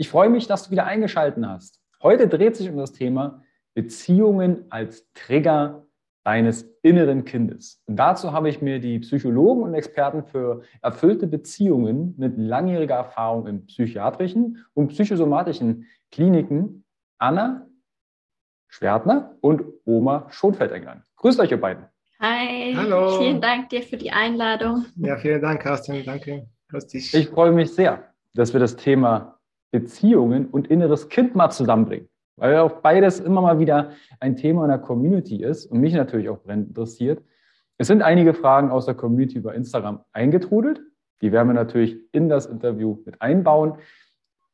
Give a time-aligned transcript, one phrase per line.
[0.00, 1.80] Ich freue mich, dass du wieder eingeschaltet hast.
[2.00, 3.42] Heute dreht sich um das Thema
[3.74, 5.84] Beziehungen als Trigger
[6.22, 7.82] deines inneren Kindes.
[7.86, 13.48] Und dazu habe ich mir die Psychologen und Experten für erfüllte Beziehungen mit langjähriger Erfahrung
[13.48, 16.84] in psychiatrischen und psychosomatischen Kliniken
[17.18, 17.66] Anna
[18.68, 21.02] Schwertner und Oma Schonfeld eingeladen.
[21.16, 21.86] Grüßt euch, ihr beiden.
[22.20, 23.18] Hi, Hallo.
[23.18, 24.86] vielen Dank dir für die Einladung.
[24.96, 26.04] Ja, vielen Dank, Carsten.
[26.04, 26.46] Danke.
[26.68, 27.12] Grüß dich.
[27.14, 29.37] Ich freue mich sehr, dass wir das Thema
[29.70, 32.08] Beziehungen und inneres Kind mal zusammenbringen.
[32.36, 36.28] Weil auch beides immer mal wieder ein Thema in der Community ist und mich natürlich
[36.28, 37.22] auch brennend interessiert.
[37.78, 40.80] Es sind einige Fragen aus der Community über Instagram eingetrudelt.
[41.20, 43.78] Die werden wir natürlich in das Interview mit einbauen.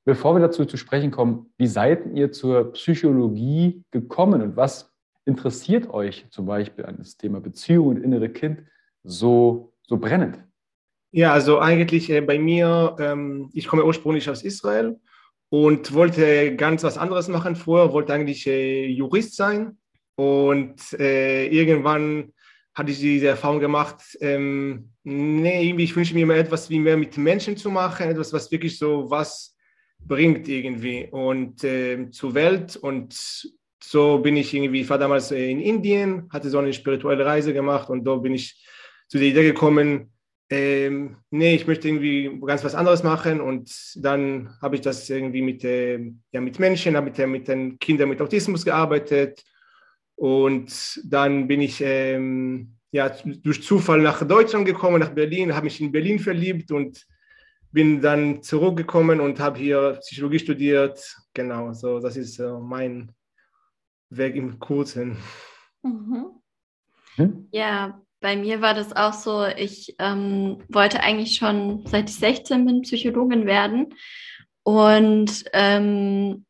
[0.04, 5.88] Bevor wir dazu zu sprechen kommen, wie seid ihr zur Psychologie gekommen und was interessiert
[5.88, 8.62] euch zum Beispiel an das Thema Beziehung und innere Kind
[9.02, 10.38] so, so brennend?
[11.16, 14.98] Ja, also eigentlich äh, bei mir, ähm, ich komme ursprünglich aus Israel
[15.48, 19.78] und wollte ganz was anderes machen vorher, wollte eigentlich äh, Jurist sein
[20.16, 22.32] und äh, irgendwann
[22.74, 26.96] hatte ich diese Erfahrung gemacht, ähm, nee, irgendwie, ich wünsche mir mehr etwas wie mehr
[26.96, 29.56] mit Menschen zu machen, etwas, was wirklich so was
[30.00, 32.74] bringt irgendwie und äh, zur Welt.
[32.74, 33.14] Und
[33.80, 37.88] so bin ich irgendwie, ich war damals in Indien, hatte so eine spirituelle Reise gemacht
[37.88, 38.66] und da bin ich
[39.06, 40.10] zu der Idee gekommen,
[40.50, 45.42] ähm, nee, ich möchte irgendwie ganz was anderes machen und dann habe ich das irgendwie
[45.42, 45.98] mit, äh,
[46.32, 49.42] ja, mit Menschen, habe mit, äh, mit den Kindern mit Autismus gearbeitet
[50.16, 55.80] und dann bin ich ähm, ja, durch Zufall nach Deutschland gekommen, nach Berlin, habe mich
[55.80, 57.04] in Berlin verliebt und
[57.72, 61.16] bin dann zurückgekommen und habe hier Psychologie studiert.
[61.32, 63.10] Genau, so das ist äh, mein
[64.10, 65.16] Weg im Kurzen.
[65.82, 66.26] Mhm.
[67.16, 67.48] Hm?
[67.50, 72.64] Ja, bei mir war das auch so, ich ähm, wollte eigentlich schon seit ich 16
[72.64, 73.92] bin Psychologin werden.
[74.62, 76.46] Und ähm,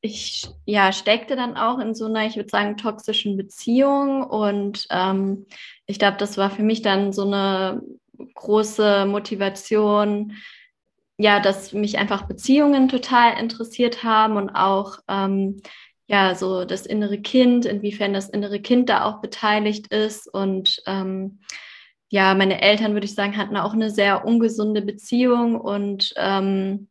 [0.00, 4.22] ich ja, steckte dann auch in so einer, ich würde sagen, toxischen Beziehung.
[4.22, 5.44] Und ähm,
[5.84, 7.82] ich glaube, das war für mich dann so eine
[8.32, 10.32] große Motivation,
[11.18, 15.60] ja, dass mich einfach Beziehungen total interessiert haben und auch ähm,
[16.08, 21.40] ja so das innere Kind, inwiefern das innere Kind da auch beteiligt ist und ähm,
[22.10, 26.88] ja, meine Eltern würde ich sagen hatten auch eine sehr ungesunde Beziehung und ähm,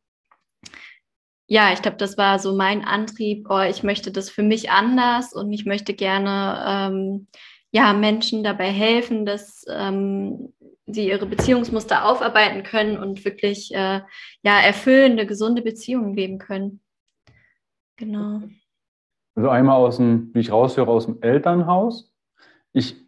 [1.48, 3.48] ja, ich glaube, das war so mein Antrieb.
[3.50, 7.28] Oh, ich möchte das für mich anders und ich möchte gerne ähm,
[7.72, 10.54] ja Menschen dabei helfen, dass ähm,
[10.86, 14.02] sie ihre Beziehungsmuster aufarbeiten können und wirklich äh,
[14.42, 16.82] ja, erfüllende, gesunde Beziehungen leben können.
[17.96, 18.42] Genau.
[19.38, 22.12] Also einmal aus dem, wie ich raushöre, aus dem Elternhaus.
[22.74, 23.08] Ich,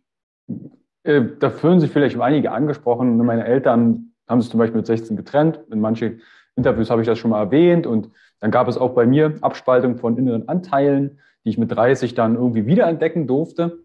[1.01, 3.17] äh, da fühlen sich vielleicht einige angesprochen.
[3.17, 5.59] Meine Eltern haben sich zum Beispiel mit 16 getrennt.
[5.71, 6.21] In manchen
[6.55, 7.87] Interviews habe ich das schon mal erwähnt.
[7.87, 8.11] Und
[8.41, 12.35] dann gab es auch bei mir Abspaltung von inneren Anteilen, die ich mit 30 dann
[12.35, 13.79] irgendwie wiederentdecken durfte,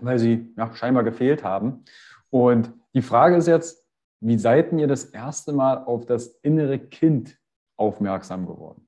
[0.00, 1.84] weil sie ja, scheinbar gefehlt haben.
[2.28, 3.86] Und die Frage ist jetzt,
[4.18, 7.38] wie seid ihr das erste Mal auf das innere Kind
[7.76, 8.87] aufmerksam geworden?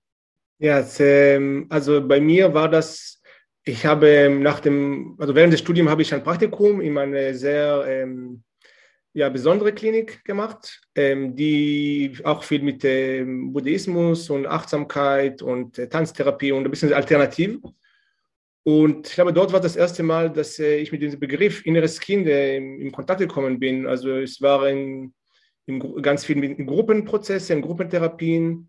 [0.61, 3.23] Ja, ähm, also bei mir war das,
[3.65, 7.83] ich habe nach dem, also während des Studiums habe ich ein Praktikum in einer sehr
[7.89, 8.43] ähm,
[9.15, 15.89] ja, besondere Klinik gemacht, ähm, die auch viel mit ähm, Buddhismus und Achtsamkeit und äh,
[15.89, 17.59] Tanztherapie und ein bisschen alternativ.
[18.63, 21.99] Und ich glaube, dort war das erste Mal, dass äh, ich mit diesem Begriff inneres
[22.01, 23.87] Kind äh, in Kontakt gekommen bin.
[23.87, 25.15] Also es war in,
[25.65, 28.69] in ganz viel in Gruppenprozessen, Gruppentherapien.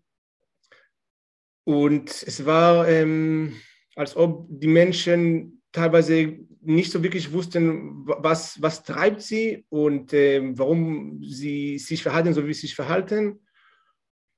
[1.64, 3.54] Und es war, ähm,
[3.94, 10.40] als ob die Menschen teilweise nicht so wirklich wussten, was, was treibt sie und äh,
[10.56, 13.40] warum sie sich verhalten, so wie sie sich verhalten.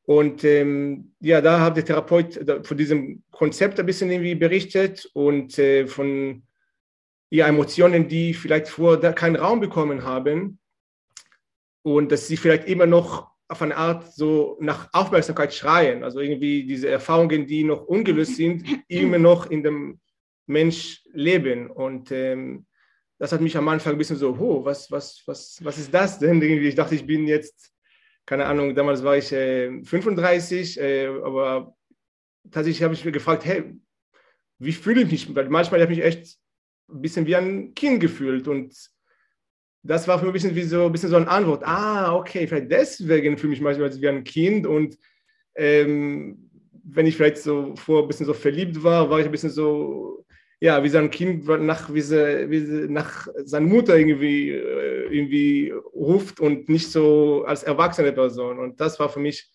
[0.06, 5.58] Und ähm, ja, da hat der Therapeut von diesem Konzept ein bisschen irgendwie berichtet und
[5.58, 6.42] äh, von
[7.30, 10.58] ja, Emotionen, die vielleicht vorher keinen Raum bekommen haben
[11.82, 16.02] und dass sie vielleicht immer noch auf eine Art so nach Aufmerksamkeit schreien.
[16.02, 20.00] Also irgendwie diese Erfahrungen, die noch ungelöst sind, immer noch in dem
[20.46, 21.70] Mensch leben.
[21.70, 22.66] Und ähm,
[23.18, 26.18] das hat mich am Anfang ein bisschen so, oh, was, was, was, was ist das
[26.18, 26.40] denn?
[26.42, 27.72] Ich dachte, ich bin jetzt,
[28.26, 31.74] keine Ahnung, damals war ich äh, 35, äh, aber
[32.50, 33.74] tatsächlich habe ich mich gefragt, hey,
[34.58, 35.34] wie fühle ich mich?
[35.34, 36.38] Weil manchmal habe ich mich echt
[36.88, 38.74] ein bisschen wie ein Kind gefühlt und
[39.84, 41.62] das war für mich ein bisschen wie so, ein bisschen so eine Antwort.
[41.64, 44.98] Ah, okay, vielleicht deswegen fühle ich mich manchmal wie ein Kind und
[45.54, 46.50] ähm,
[46.84, 50.24] wenn ich vielleicht so vor ein bisschen so verliebt war, war ich ein bisschen so,
[50.60, 55.70] ja, wie sein Kind nach, wie sie, wie sie nach seiner Mutter irgendwie, äh, irgendwie
[55.94, 58.58] ruft und nicht so als erwachsene Person.
[58.58, 59.50] Und das war für mich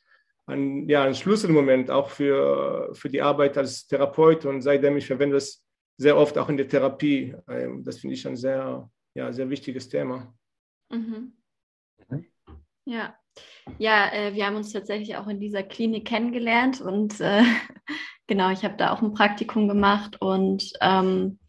[0.46, 5.38] ein, ja, ein Schlüsselmoment auch für, für die Arbeit als Therapeut und seitdem ich verwende
[5.38, 5.64] es
[5.98, 7.36] sehr oft auch in der Therapie.
[7.50, 10.34] Ähm, das finde ich ein sehr, ja, sehr wichtiges Thema.
[10.90, 11.34] Mhm.
[12.10, 12.26] mhm.
[12.86, 13.16] Ja,
[13.78, 17.44] ja, äh, wir haben uns tatsächlich auch in dieser Klinik kennengelernt und äh,
[18.28, 21.40] genau, ich habe da auch ein Praktikum gemacht und ähm,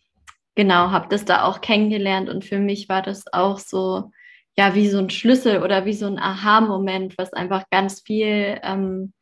[0.54, 4.10] genau, habe das da auch kennengelernt und für mich war das auch so,
[4.56, 9.12] ja, wie so ein Schlüssel oder wie so ein Aha-Moment, was einfach ganz viel ähm,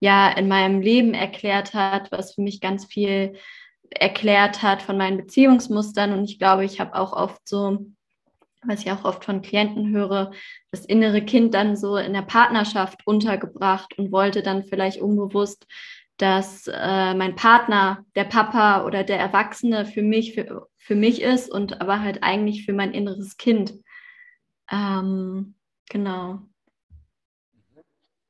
[0.00, 3.36] ja in meinem Leben erklärt hat, was für mich ganz viel
[3.90, 6.12] erklärt hat von meinen Beziehungsmustern.
[6.12, 7.86] Und ich glaube, ich habe auch oft so,
[8.62, 10.32] was ich auch oft von Klienten höre,
[10.70, 15.66] das innere Kind dann so in der Partnerschaft untergebracht und wollte dann vielleicht unbewusst,
[16.16, 21.50] dass äh, mein Partner, der Papa oder der Erwachsene für mich, für, für mich ist
[21.50, 23.74] und aber halt eigentlich für mein inneres Kind.
[24.70, 25.54] Ähm,
[25.88, 26.40] genau.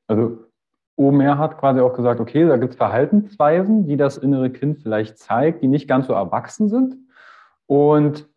[0.07, 0.48] Also
[0.99, 5.17] Omer hat quasi auch gesagt, okay, da gibt es Verhaltensweisen, die das innere Kind vielleicht
[5.17, 6.97] zeigt, die nicht ganz so erwachsen sind.
[7.67, 8.27] Und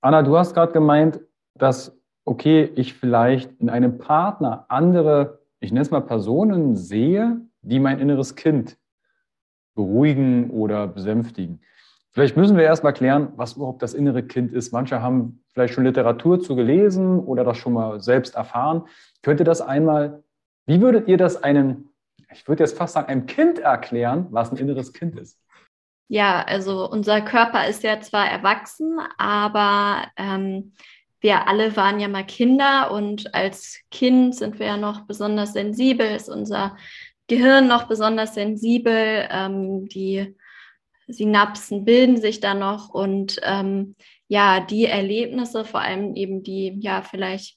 [0.00, 1.20] Anna, du hast gerade gemeint,
[1.54, 7.78] dass, okay, ich vielleicht in einem Partner andere, ich nenne es mal Personen sehe, die
[7.78, 8.76] mein inneres Kind
[9.76, 11.60] beruhigen oder besänftigen.
[12.10, 14.72] Vielleicht müssen wir erst mal klären, was überhaupt das innere Kind ist.
[14.72, 18.82] Manche haben vielleicht schon Literatur zu gelesen oder das schon mal selbst erfahren.
[19.22, 20.24] Könnt ihr das einmal,
[20.66, 21.89] wie würdet ihr das einem
[22.32, 25.38] ich würde jetzt fast sagen, einem Kind erklären, was ein inneres Kind ist.
[26.08, 30.72] Ja, also unser Körper ist ja zwar erwachsen, aber ähm,
[31.20, 36.06] wir alle waren ja mal Kinder und als Kind sind wir ja noch besonders sensibel,
[36.06, 36.76] ist unser
[37.28, 40.34] Gehirn noch besonders sensibel, ähm, die
[41.06, 43.94] Synapsen bilden sich da noch und ähm,
[44.26, 47.56] ja, die Erlebnisse, vor allem eben die ja vielleicht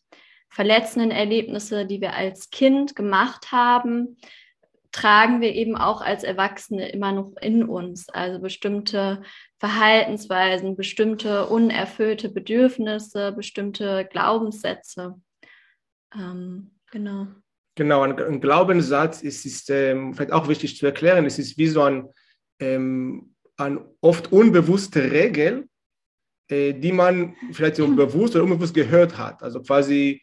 [0.50, 4.18] verletzenden Erlebnisse, die wir als Kind gemacht haben,
[4.94, 8.08] tragen wir eben auch als Erwachsene immer noch in uns.
[8.10, 9.24] Also bestimmte
[9.60, 15.20] Verhaltensweisen, bestimmte unerfüllte Bedürfnisse, bestimmte Glaubenssätze.
[16.16, 17.28] Ähm, genau.
[17.76, 21.26] Genau, ein, ein Glaubenssatz ist, ist ähm, vielleicht auch wichtig zu erklären.
[21.26, 22.08] Es ist wie so ein,
[22.60, 25.68] ähm, eine oft unbewusste Regel,
[26.50, 29.42] äh, die man vielleicht so bewusst oder unbewusst gehört hat.
[29.42, 30.22] Also quasi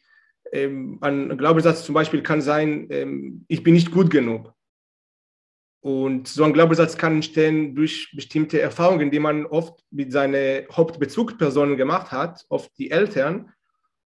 [0.53, 4.55] ähm, ein Glaubenssatz zum Beispiel kann sein, ähm, ich bin nicht gut genug.
[5.83, 11.77] Und so ein Glaubenssatz kann entstehen durch bestimmte Erfahrungen, die man oft mit seinen Hauptbezugspersonen
[11.79, 13.51] gemacht hat, oft die Eltern,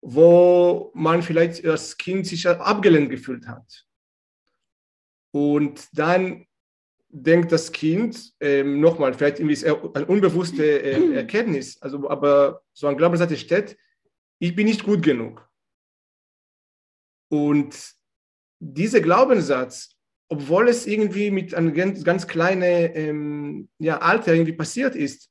[0.01, 3.85] wo man vielleicht als Kind sich abgelehnt gefühlt hat.
[5.31, 6.47] Und dann
[7.09, 12.87] denkt das Kind, ähm, nochmal, vielleicht irgendwie ist eine unbewusste äh, Erkenntnis, also, aber so
[12.87, 13.77] ein Glaubenssatz steht,
[14.39, 15.47] ich bin nicht gut genug.
[17.31, 17.93] Und
[18.59, 19.98] dieser Glaubenssatz
[20.29, 25.29] obwohl es irgendwie mit einem ganz, kleinen ähm, ja, Alter irgendwie passiert ist,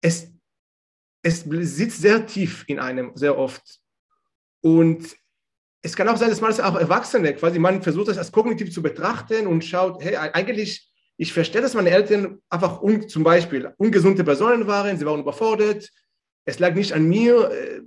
[0.00, 0.32] es,
[1.22, 3.80] es sitzt sehr tief in einem, sehr oft.
[4.60, 5.16] Und
[5.82, 8.72] es kann auch sein, dass man es auch Erwachsene, quasi man versucht das als kognitiv
[8.72, 13.72] zu betrachten und schaut, hey, eigentlich, ich verstehe, dass meine Eltern einfach un, zum Beispiel
[13.78, 15.88] ungesunde Personen waren, sie waren überfordert,
[16.44, 17.82] es lag nicht an mir, äh,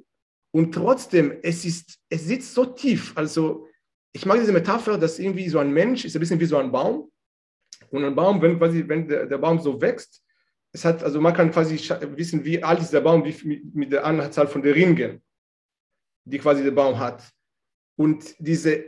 [0.53, 3.13] Und trotzdem, es, ist, es sitzt so tief.
[3.15, 3.67] Also
[4.13, 6.71] ich mag diese Metapher, dass irgendwie so ein Mensch ist ein bisschen wie so ein
[6.71, 7.11] Baum.
[7.89, 10.23] Und ein Baum, wenn, quasi, wenn der, der Baum so wächst,
[10.73, 11.75] es hat, also man kann quasi
[12.15, 15.21] wissen, wie alt ist der Baum wie, mit der Anzahl von den Ringen,
[16.23, 17.29] die quasi der Baum hat.
[17.97, 18.85] Und diese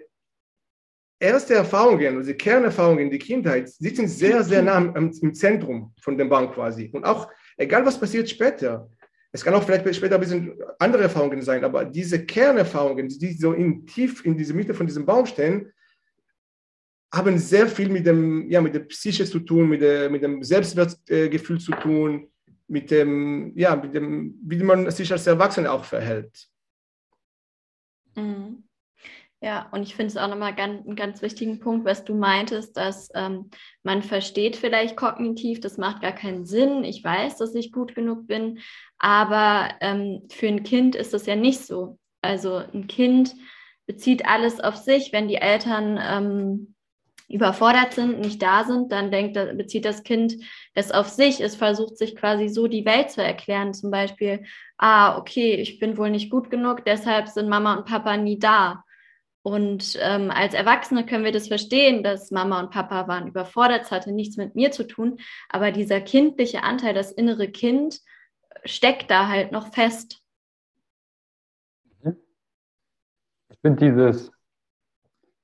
[1.19, 6.17] erste Erfahrungen, diese Kernerfahrungen in der Kindheit sitzen sehr, sehr nah im, im Zentrum von
[6.17, 6.89] dem Baum quasi.
[6.93, 8.89] Und auch, egal was passiert später,
[9.35, 13.53] es kann auch vielleicht später ein bisschen andere Erfahrungen sein, aber diese Kernerfahrungen, die so
[13.53, 15.73] in, tief in diese Mitte von diesem Baum stehen,
[17.11, 20.43] haben sehr viel mit dem, ja, mit der Psyche zu tun, mit, der, mit dem
[20.43, 22.31] Selbstwertgefühl zu tun,
[22.67, 26.47] mit dem, ja, mit dem, wie man sich als Erwachsener auch verhält.
[28.15, 28.62] Mhm.
[29.43, 32.77] Ja, und ich finde es auch nochmal ganz, einen ganz wichtigen Punkt, was du meintest,
[32.77, 33.49] dass ähm,
[33.83, 36.85] man versteht vielleicht kognitiv, das macht gar keinen Sinn.
[36.85, 38.59] Ich weiß, dass ich gut genug bin,
[38.99, 41.99] aber ähm, für ein Kind ist das ja nicht so.
[42.21, 43.35] Also ein Kind
[43.85, 45.11] bezieht alles auf sich.
[45.11, 46.75] Wenn die Eltern ähm,
[47.27, 50.35] überfordert sind, nicht da sind, dann denkt, bezieht das Kind
[50.73, 51.41] es auf sich.
[51.41, 53.73] Es versucht sich quasi so die Welt zu erklären.
[53.73, 54.45] Zum Beispiel,
[54.77, 58.85] ah, okay, ich bin wohl nicht gut genug, deshalb sind Mama und Papa nie da.
[59.43, 63.91] Und ähm, als Erwachsene können wir das verstehen, dass Mama und Papa waren überfordert, es
[63.91, 65.19] hatte nichts mit mir zu tun,
[65.49, 67.99] aber dieser kindliche Anteil, das innere Kind,
[68.63, 70.21] steckt da halt noch fest.
[72.05, 74.31] Ich finde dieses,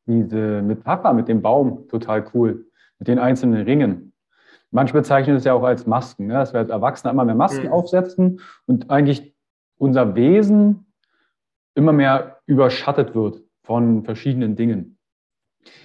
[0.06, 4.14] diese Metapher mit dem Baum total cool, mit den einzelnen Ringen.
[4.72, 6.36] Manche bezeichnen es ja auch als Masken, ne?
[6.36, 7.74] dass wir als Erwachsene immer mehr Masken mhm.
[7.74, 9.36] aufsetzen und eigentlich
[9.78, 10.86] unser Wesen
[11.76, 14.98] immer mehr überschattet wird von verschiedenen Dingen.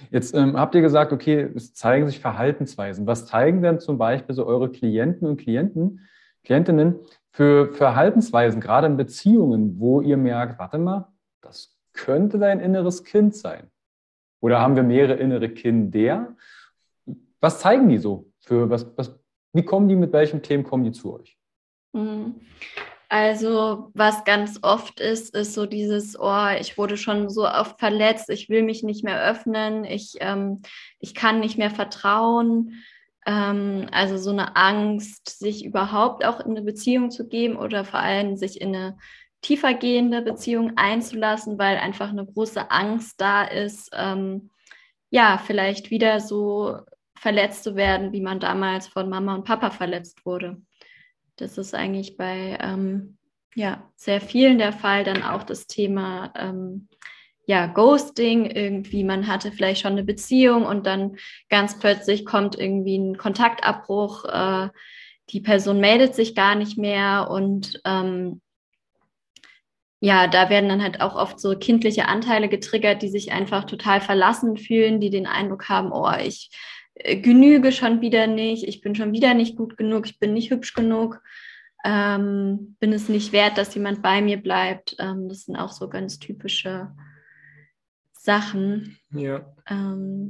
[0.09, 3.05] Jetzt ähm, habt ihr gesagt, okay, es zeigen sich Verhaltensweisen.
[3.05, 5.99] Was zeigen denn zum Beispiel so eure Klienten und Klienten,
[6.43, 6.95] Klientinnen
[7.29, 13.35] für Verhaltensweisen, gerade in Beziehungen, wo ihr merkt, warte mal, das könnte dein inneres Kind
[13.35, 13.69] sein?
[14.41, 16.35] Oder haben wir mehrere innere Kinder?
[17.39, 18.31] Was zeigen die so?
[18.39, 19.15] Für was, was,
[19.53, 21.37] wie kommen die, mit welchen Themen kommen die zu euch?
[21.93, 22.41] Mhm.
[23.09, 28.29] Also, was ganz oft ist, ist so dieses, oh, ich wurde schon so oft verletzt,
[28.29, 30.61] ich will mich nicht mehr öffnen, ich, ähm,
[30.99, 32.83] ich kann nicht mehr vertrauen.
[33.25, 37.99] Ähm, also so eine Angst, sich überhaupt auch in eine Beziehung zu geben oder vor
[37.99, 38.97] allem sich in eine
[39.41, 44.49] tiefergehende Beziehung einzulassen, weil einfach eine große Angst da ist, ähm,
[45.11, 46.79] ja, vielleicht wieder so
[47.15, 50.61] verletzt zu werden, wie man damals von Mama und Papa verletzt wurde.
[51.37, 53.17] Das ist eigentlich bei ähm,
[53.55, 55.03] ja, sehr vielen der Fall.
[55.03, 56.87] Dann auch das Thema ähm,
[57.47, 61.17] ja, Ghosting, irgendwie, man hatte vielleicht schon eine Beziehung und dann
[61.49, 64.69] ganz plötzlich kommt irgendwie ein Kontaktabbruch, äh,
[65.29, 68.41] die Person meldet sich gar nicht mehr und ähm,
[69.99, 74.01] ja, da werden dann halt auch oft so kindliche Anteile getriggert, die sich einfach total
[74.01, 76.49] verlassen fühlen, die den Eindruck haben, oh, ich
[76.95, 80.73] genüge schon wieder nicht, ich bin schon wieder nicht gut genug, ich bin nicht hübsch
[80.73, 81.21] genug,
[81.83, 84.95] ähm, bin es nicht wert, dass jemand bei mir bleibt.
[84.99, 86.91] Ähm, das sind auch so ganz typische
[88.13, 88.97] Sachen.
[89.11, 89.53] Ja.
[89.67, 90.29] Ähm,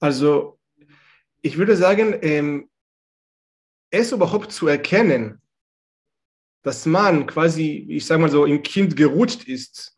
[0.00, 0.58] also
[1.42, 2.68] ich würde sagen, ähm,
[3.90, 5.40] es überhaupt zu erkennen,
[6.62, 9.96] dass man quasi, ich sage mal so, im Kind gerutscht ist,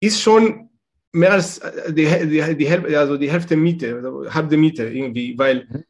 [0.00, 0.68] ist schon
[1.12, 5.36] mehr als äh, die, die, die, Hälfte, also die Hälfte Miete, also halbe Miete irgendwie,
[5.38, 5.84] weil, mhm.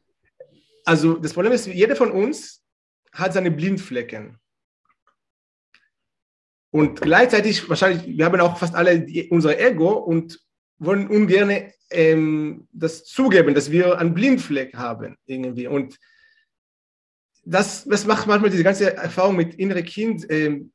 [0.85, 2.63] also das Problem ist, jeder von uns
[3.11, 4.37] hat seine Blindflecken.
[6.71, 10.39] Und gleichzeitig, wahrscheinlich, wir haben auch fast alle die, unser Ego und
[10.77, 15.67] wollen ungern ähm, das zugeben, dass wir einen Blindfleck haben irgendwie.
[15.67, 15.97] Und
[17.43, 20.71] das, das macht manchmal diese ganze Erfahrung mit innerem Kind ähm,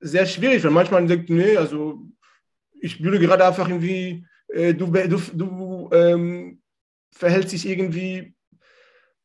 [0.00, 2.00] sehr schwierig, weil manchmal denkt, nee, also
[2.80, 6.62] ich würde gerade einfach irgendwie, äh, du, du, du ähm,
[7.10, 8.34] verhältst dich irgendwie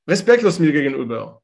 [0.08, 1.42] respektlos mir gegenüber.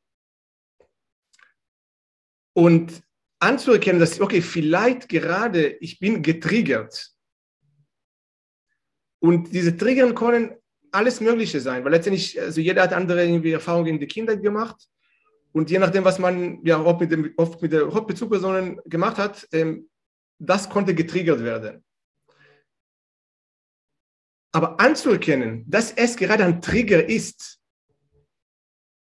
[2.53, 3.03] Und
[3.39, 7.11] anzuerkennen, dass, okay, vielleicht gerade ich bin getriggert.
[9.19, 10.55] Und diese Triggern können
[10.91, 14.87] alles Mögliche sein, weil letztendlich, also jeder hat andere irgendwie Erfahrungen in der Kindheit gemacht.
[15.51, 19.47] Und je nachdem, was man ja oft mit, dem, oft mit der Hauptbezugspersonen gemacht hat,
[19.51, 19.89] ähm,
[20.39, 21.83] das konnte getriggert werden.
[24.57, 27.59] Aber anzuerkennen, dass es gerade ein Trigger ist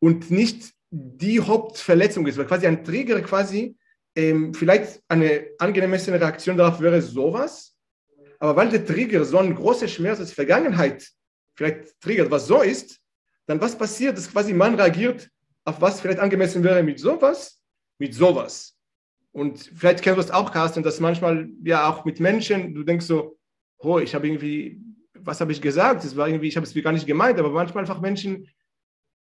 [0.00, 3.76] und nicht die Hauptverletzung ist, weil quasi ein Trigger quasi
[4.16, 7.76] ähm, vielleicht eine angemessene Reaktion darauf wäre sowas,
[8.40, 11.08] aber weil der Trigger so ein großer Schmerz aus Vergangenheit
[11.54, 12.98] vielleicht triggert, was so ist,
[13.46, 15.30] dann was passiert, dass quasi man reagiert
[15.64, 17.62] auf was vielleicht angemessen wäre mit sowas,
[18.00, 18.76] mit sowas.
[19.30, 23.06] und vielleicht kennst du das auch, Carsten, dass manchmal ja auch mit Menschen, du denkst
[23.06, 23.38] so,
[23.78, 24.80] oh, ich habe irgendwie,
[25.22, 26.04] was habe ich gesagt?
[26.04, 28.48] Das war irgendwie, ich habe es gar nicht gemeint, aber manchmal einfach Menschen,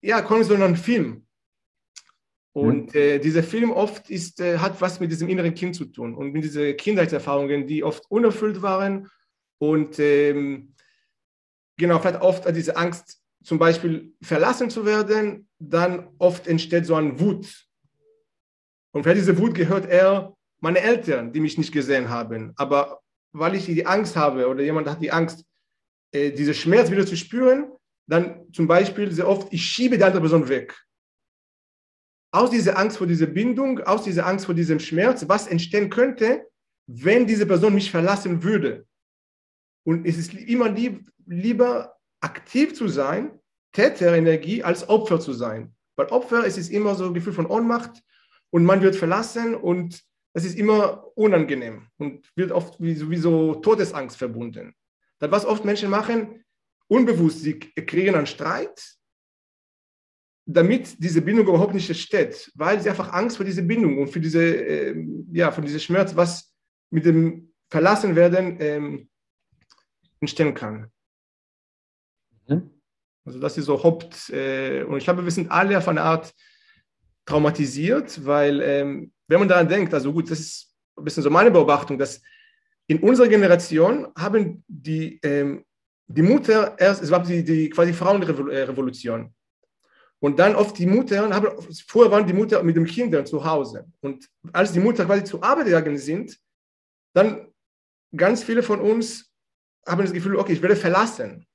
[0.01, 1.25] ja, kommen so in einen Film.
[2.53, 2.99] Und mhm.
[2.99, 6.31] äh, dieser Film oft ist, äh, hat was mit diesem inneren Kind zu tun und
[6.31, 9.09] mit diesen Kindheitserfahrungen, die oft unerfüllt waren
[9.59, 10.73] und ähm,
[11.77, 17.19] genau, vielleicht oft diese Angst, zum Beispiel verlassen zu werden, dann oft entsteht so ein
[17.19, 17.67] Wut.
[18.91, 22.53] Und vielleicht diese Wut gehört eher meine Eltern, die mich nicht gesehen haben.
[22.57, 25.45] Aber weil ich die Angst habe oder jemand hat die Angst,
[26.11, 27.71] äh, diese Schmerz wieder zu spüren,
[28.07, 30.75] dann zum Beispiel sehr oft, ich schiebe die andere Person weg.
[32.31, 36.47] Aus dieser Angst vor dieser Bindung, aus dieser Angst vor diesem Schmerz, was entstehen könnte,
[36.87, 38.85] wenn diese Person mich verlassen würde.
[39.85, 43.39] Und es ist immer lieb, lieber aktiv zu sein,
[43.71, 45.75] Täterenergie, als Opfer zu sein.
[45.95, 48.01] Weil Opfer, es ist immer so ein Gefühl von Ohnmacht
[48.51, 54.17] und man wird verlassen und es ist immer unangenehm und wird oft wie sowieso Todesangst
[54.17, 54.73] verbunden.
[55.19, 56.43] Das, was oft Menschen machen,
[56.87, 58.95] unbewusst, sie kriegen einen Streit,
[60.45, 64.19] damit diese Bindung überhaupt nicht entsteht, weil sie einfach Angst vor dieser Bindung und für
[64.19, 64.95] diese, äh,
[65.31, 66.51] ja, vor diesem Schmerz, was
[66.89, 69.09] mit dem Verlassenwerden ähm,
[70.19, 70.91] entstehen kann.
[72.47, 72.71] Mhm.
[73.25, 76.33] Also das ist so Haupt, äh, und ich glaube, wir sind alle auf eine Art
[77.25, 81.51] traumatisiert, weil ähm, wenn man daran denkt, also gut, das ist ein bisschen so meine
[81.51, 82.21] Beobachtung, dass
[82.89, 85.63] in unserer Generation haben die, ähm,
[86.07, 89.31] die Mutter erst, es war die, die quasi Frauenrevolution.
[90.19, 91.47] Und dann oft die Mutter, haben,
[91.87, 93.85] vorher waren die Mutter mit den Kindern zu Hause.
[94.01, 96.35] Und als die Mutter quasi zur Arbeit gegangen sind,
[97.13, 97.53] dann
[98.15, 99.31] ganz viele von uns
[99.87, 101.45] haben das Gefühl, okay, ich werde verlassen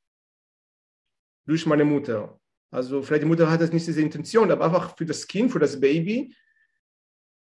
[1.46, 2.40] durch meine Mutter.
[2.70, 5.58] Also vielleicht die Mutter hat das nicht diese Intention, aber einfach für das Kind, für
[5.58, 6.32] das Baby,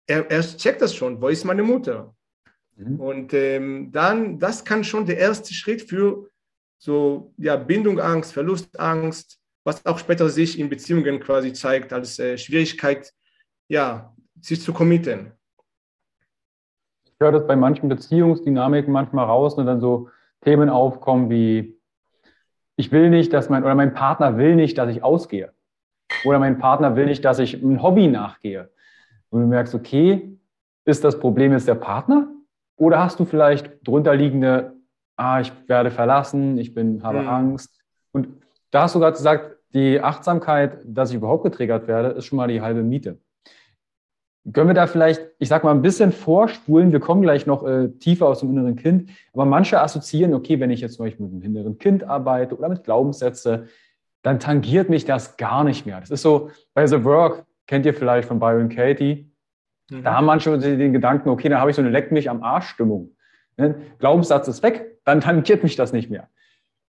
[0.07, 2.15] er, er checkt das schon, wo ist meine Mutter?
[2.77, 3.01] Mhm.
[3.01, 6.29] Und ähm, dann, das kann schon der erste Schritt für
[6.79, 13.13] so ja, Bindungsangst, Verlustangst, was auch später sich in Beziehungen quasi zeigt als äh, Schwierigkeit,
[13.69, 15.33] ja, sich zu committen.
[17.05, 20.11] Ich höre das bei manchen Beziehungsdynamiken manchmal raus und dann so
[20.43, 21.79] Themen aufkommen wie,
[22.77, 25.53] ich will nicht, dass mein, oder mein Partner will nicht, dass ich ausgehe.
[26.25, 28.71] Oder mein Partner will nicht, dass ich ein Hobby nachgehe.
[29.31, 30.39] Und du merkst, okay,
[30.85, 32.34] ist das Problem jetzt der Partner?
[32.77, 34.75] Oder hast du vielleicht drunterliegende,
[35.17, 37.29] ah, ich werde verlassen, ich bin, habe mhm.
[37.29, 37.81] Angst.
[38.13, 38.29] Und
[38.71, 42.49] da hast du gerade gesagt, die Achtsamkeit, dass ich überhaupt getriggert werde, ist schon mal
[42.49, 43.19] die halbe Miete.
[44.53, 46.93] Können wir da vielleicht, ich sag mal, ein bisschen vorspulen?
[46.93, 49.11] Wir kommen gleich noch äh, tiefer aus dem inneren Kind.
[49.33, 52.69] Aber manche assoziieren, okay, wenn ich jetzt zum Beispiel mit einem inneren Kind arbeite oder
[52.69, 53.69] mit Glaubenssätze,
[54.23, 56.01] dann tangiert mich das gar nicht mehr.
[56.01, 59.31] Das ist so bei The Work, kennt ihr vielleicht von Byron Katie.
[59.91, 60.03] Mhm.
[60.03, 63.17] Da haben manche den Gedanken, okay, dann habe ich so eine Leck mich am Arsch-Stimmung.
[63.57, 63.77] Ne?
[63.99, 66.29] Glaubenssatz ist weg, dann tangiert mich das nicht mehr.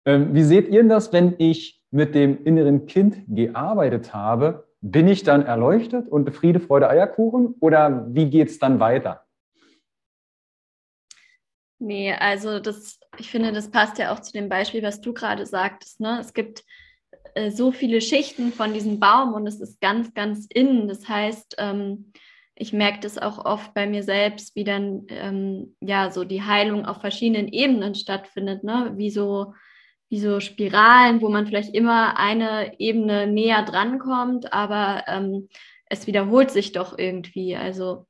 [0.05, 4.67] Ähm, wie seht ihr das, wenn ich mit dem inneren Kind gearbeitet habe?
[4.81, 9.25] Bin ich dann erleuchtet und Friede, Freude, Eierkuchen oder wie geht es dann weiter?
[11.79, 15.45] Nee, also das, ich finde, das passt ja auch zu dem Beispiel, was du gerade
[15.45, 15.99] sagtest.
[15.99, 16.19] Ne?
[16.19, 16.63] Es gibt
[17.34, 20.88] äh, so viele Schichten von diesem Baum und es ist ganz, ganz innen.
[20.88, 22.12] Das heißt, ähm,
[22.56, 26.86] ich merke das auch oft bei mir selbst, wie dann ähm, ja so die Heilung
[26.86, 28.94] auf verschiedenen Ebenen stattfindet, ne?
[28.96, 29.54] wie so
[30.10, 35.50] wie so Spiralen, wo man vielleicht immer eine Ebene näher drankommt, aber ähm,
[35.88, 37.56] es wiederholt sich doch irgendwie.
[37.56, 38.06] Also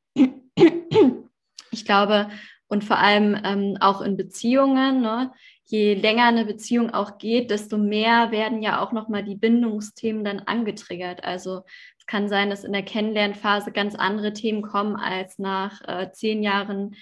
[1.72, 2.30] ich glaube,
[2.68, 5.32] und vor allem ähm, auch in Beziehungen, ne,
[5.66, 10.40] je länger eine Beziehung auch geht, desto mehr werden ja auch nochmal die Bindungsthemen dann
[10.40, 11.24] angetriggert.
[11.24, 11.62] Also
[12.06, 16.44] es kann sein, dass in der Kennenlernphase ganz andere Themen kommen als nach äh, zehn
[16.44, 16.96] Jahren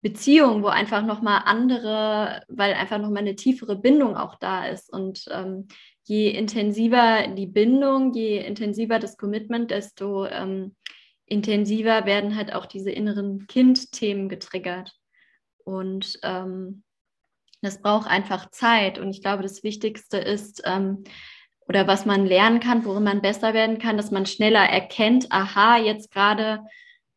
[0.00, 4.90] Beziehung, wo einfach nochmal andere, weil einfach nochmal eine tiefere Bindung auch da ist.
[4.90, 5.68] Und ähm,
[6.04, 10.74] je intensiver die Bindung, je intensiver das Commitment, desto ähm,
[11.26, 14.94] intensiver werden halt auch diese inneren Kind-Themen getriggert.
[15.64, 16.82] Und ähm,
[17.60, 18.98] das braucht einfach Zeit.
[18.98, 21.04] Und ich glaube, das Wichtigste ist, ähm,
[21.70, 25.78] oder was man lernen kann, worin man besser werden kann, dass man schneller erkennt, aha,
[25.78, 26.64] jetzt gerade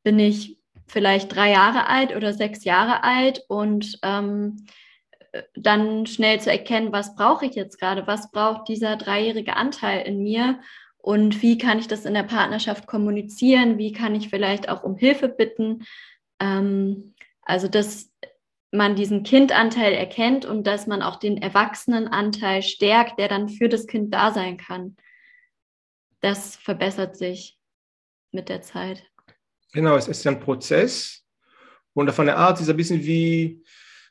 [0.04, 4.68] bin ich vielleicht drei Jahre alt oder sechs Jahre alt und ähm,
[5.56, 10.22] dann schnell zu erkennen, was brauche ich jetzt gerade, was braucht dieser dreijährige Anteil in
[10.22, 10.60] mir?
[11.00, 14.96] Und wie kann ich das in der Partnerschaft kommunizieren, wie kann ich vielleicht auch um
[14.98, 15.84] Hilfe bitten.
[16.40, 18.13] Ähm, also dass
[18.74, 23.86] man diesen Kindanteil erkennt und dass man auch den Erwachsenenanteil stärkt, der dann für das
[23.86, 24.96] Kind da sein kann.
[26.22, 27.60] Das verbessert sich
[28.32, 29.06] mit der Zeit.
[29.74, 31.24] Genau, es ist ein Prozess
[31.94, 33.64] und auf eine Art ist ein bisschen wie,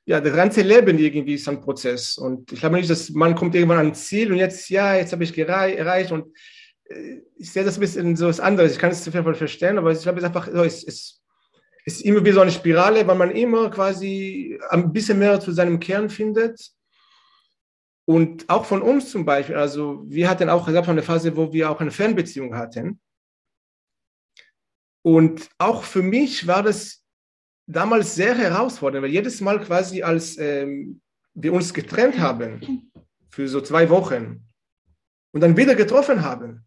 [0.04, 2.16] ja, das ganze Leben irgendwie ist ein Prozess.
[2.16, 5.12] Und ich glaube nicht, dass man kommt irgendwann an ein Ziel und jetzt, ja, jetzt
[5.12, 6.36] habe ich erreicht und
[6.84, 8.72] äh, ich sehe das ein bisschen so was anderes.
[8.72, 10.84] Ich kann es auf jeden Fall verstehen, aber ich glaube, es ist einfach so, es,
[10.84, 11.21] es,
[11.84, 15.52] es ist immer wie so eine Spirale, weil man immer quasi ein bisschen mehr zu
[15.52, 16.70] seinem Kern findet.
[18.04, 21.70] Und auch von uns zum Beispiel, also wir hatten auch, gab eine Phase, wo wir
[21.70, 23.00] auch eine Fernbeziehung hatten.
[25.02, 27.02] Und auch für mich war das
[27.66, 31.00] damals sehr herausfordernd, weil jedes Mal quasi, als ähm,
[31.34, 32.92] wir uns getrennt haben
[33.30, 34.46] für so zwei Wochen
[35.32, 36.64] und dann wieder getroffen haben,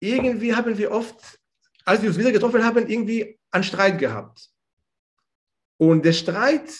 [0.00, 1.40] irgendwie haben wir oft,
[1.84, 4.48] als wir uns wieder getroffen haben, irgendwie einen Streit gehabt.
[5.78, 6.70] Und der Streit,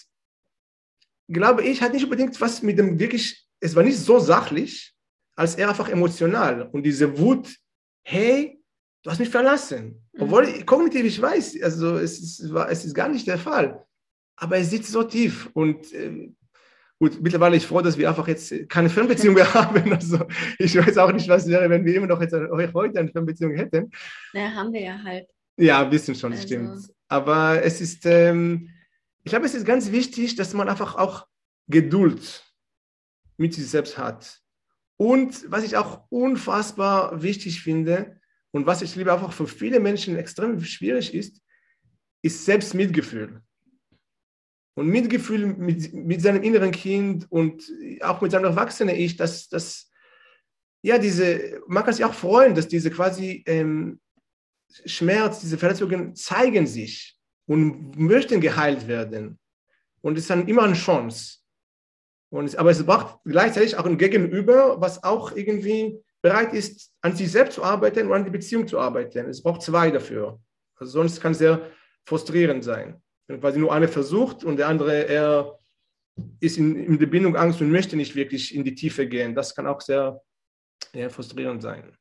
[1.29, 4.95] glaube ich, hat nicht unbedingt was mit dem wirklich, es war nicht so sachlich,
[5.37, 6.69] als eher einfach emotional.
[6.73, 7.57] Und diese Wut,
[8.03, 8.61] hey,
[9.03, 10.05] du hast mich verlassen.
[10.13, 10.23] Mhm.
[10.23, 13.85] Obwohl ich kognitiv ich weiß, also es ist, es ist gar nicht der Fall.
[14.37, 15.49] Aber es sitzt so tief.
[15.55, 16.33] Und äh,
[16.99, 19.93] gut, mittlerweile ich froh, dass wir einfach jetzt keine Fernbeziehung mehr haben.
[19.93, 20.27] Also
[20.59, 23.91] ich weiß auch nicht, was wäre, wenn wir immer noch jetzt heute eine Fernbeziehung hätten.
[24.33, 25.29] Ja, haben wir ja halt.
[25.59, 26.45] Ja, ein bisschen schon, also.
[26.45, 26.89] stimmt.
[27.09, 28.71] Aber es ist, ähm,
[29.25, 31.27] ich glaube, es ist ganz wichtig, dass man einfach auch
[31.67, 32.45] Geduld
[33.37, 34.41] mit sich selbst hat.
[34.97, 38.19] Und was ich auch unfassbar wichtig finde,
[38.51, 41.43] und was ich liebe einfach für viele Menschen extrem schwierig ist,
[42.23, 43.43] ist Selbstmitgefühl.
[44.75, 49.91] Und Mitgefühl mit, mit seinem inneren Kind und auch mit seinem erwachsenen Ich, dass, dass
[50.83, 54.01] ja, diese, man kann sich auch freuen, dass diese quasi ähm,
[54.85, 59.39] Schmerz, diese Verletzungen zeigen sich und möchten geheilt werden.
[60.01, 61.39] Und es ist dann immer eine Chance.
[62.31, 67.17] Und es, aber es braucht gleichzeitig auch ein Gegenüber, was auch irgendwie bereit ist, an
[67.17, 69.29] sich selbst zu arbeiten und an die Beziehung zu arbeiten.
[69.29, 70.39] Es braucht zwei dafür.
[70.77, 71.71] Also sonst kann es sehr
[72.07, 73.03] frustrierend sein.
[73.27, 75.59] Wenn quasi nur einer versucht und der andere er
[76.41, 79.35] ist in, in der Bindung Angst und möchte nicht wirklich in die Tiefe gehen.
[79.35, 80.21] Das kann auch sehr,
[80.93, 81.97] sehr frustrierend sein.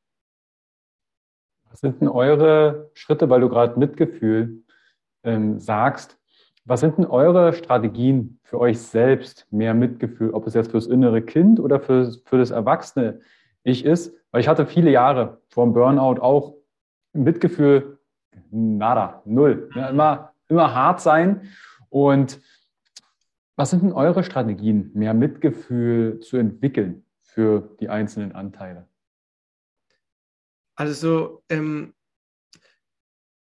[1.70, 4.64] Was sind denn eure Schritte, weil du gerade Mitgefühl
[5.22, 6.18] ähm, sagst?
[6.64, 11.22] Was sind denn eure Strategien für euch selbst, mehr Mitgefühl, ob es jetzt fürs innere
[11.22, 13.20] Kind oder für, für das erwachsene
[13.62, 14.14] Ich ist?
[14.30, 16.54] Weil ich hatte viele Jahre vor dem Burnout auch
[17.14, 17.98] Mitgefühl,
[18.50, 19.70] nada, null.
[19.74, 21.48] Ja, immer, immer hart sein.
[21.88, 22.40] Und
[23.56, 28.87] was sind denn eure Strategien, mehr Mitgefühl zu entwickeln für die einzelnen Anteile?
[30.78, 31.92] Also, ähm,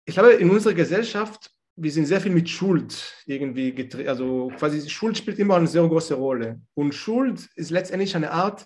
[0.06, 4.08] ich glaube, in unserer Gesellschaft, wir sind sehr viel mit Schuld irgendwie getreten.
[4.08, 6.62] Also quasi Schuld spielt immer eine sehr große Rolle.
[6.74, 8.64] Und Schuld ist letztendlich eine Art,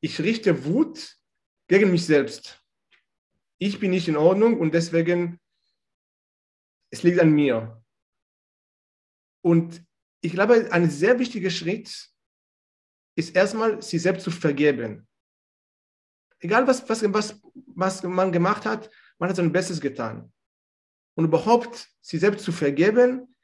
[0.00, 1.16] ich richte Wut
[1.66, 2.62] gegen mich selbst.
[3.58, 5.40] Ich bin nicht in Ordnung und deswegen,
[6.90, 7.82] es liegt an mir.
[9.42, 9.82] Und
[10.20, 12.10] ich glaube, ein sehr wichtiger Schritt
[13.16, 15.08] ist erstmal, sich selbst zu vergeben.
[16.40, 20.32] Egal, was, was, was, was man gemacht hat, man hat sein Bestes getan.
[21.14, 23.34] Und überhaupt, sich selbst zu vergeben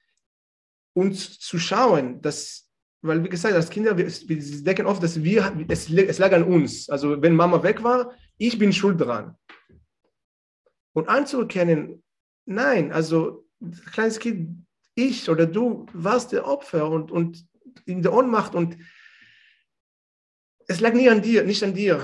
[0.94, 2.66] und zu schauen, dass
[3.06, 6.44] weil wie gesagt, als Kinder, wir, wir denken oft, dass wir, es, es lag an
[6.44, 6.88] uns.
[6.88, 9.36] Also wenn Mama weg war, ich bin schuld dran.
[10.92, 12.02] Und anzuerkennen,
[12.46, 13.46] nein, also
[13.92, 17.46] kleines Kind, ich oder du warst der Opfer und, und
[17.84, 18.78] in der Ohnmacht und
[20.66, 22.02] es lag nie an dir, nicht an dir.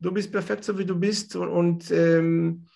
[0.00, 2.68] Du bist perfekt, so wie du bist und, und ähm,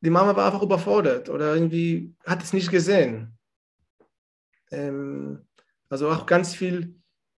[0.00, 3.38] die Mama war einfach überfordert oder irgendwie hat es nicht gesehen.
[4.70, 5.46] Ähm,
[5.88, 6.94] also auch ganz viel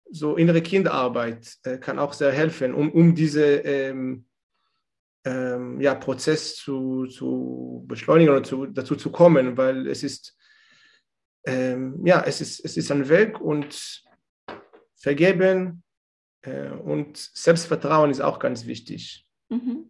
[0.09, 4.25] so innere Kinderarbeit äh, kann auch sehr helfen, um, um diese ähm,
[5.25, 10.37] ähm, ja, Prozess zu, zu beschleunigen oder zu, dazu zu kommen, weil es ist
[11.45, 14.03] ähm, ja es ist es ist ein Weg und
[14.95, 15.83] vergeben
[16.83, 19.25] und Selbstvertrauen ist auch ganz wichtig.
[19.49, 19.89] Mhm.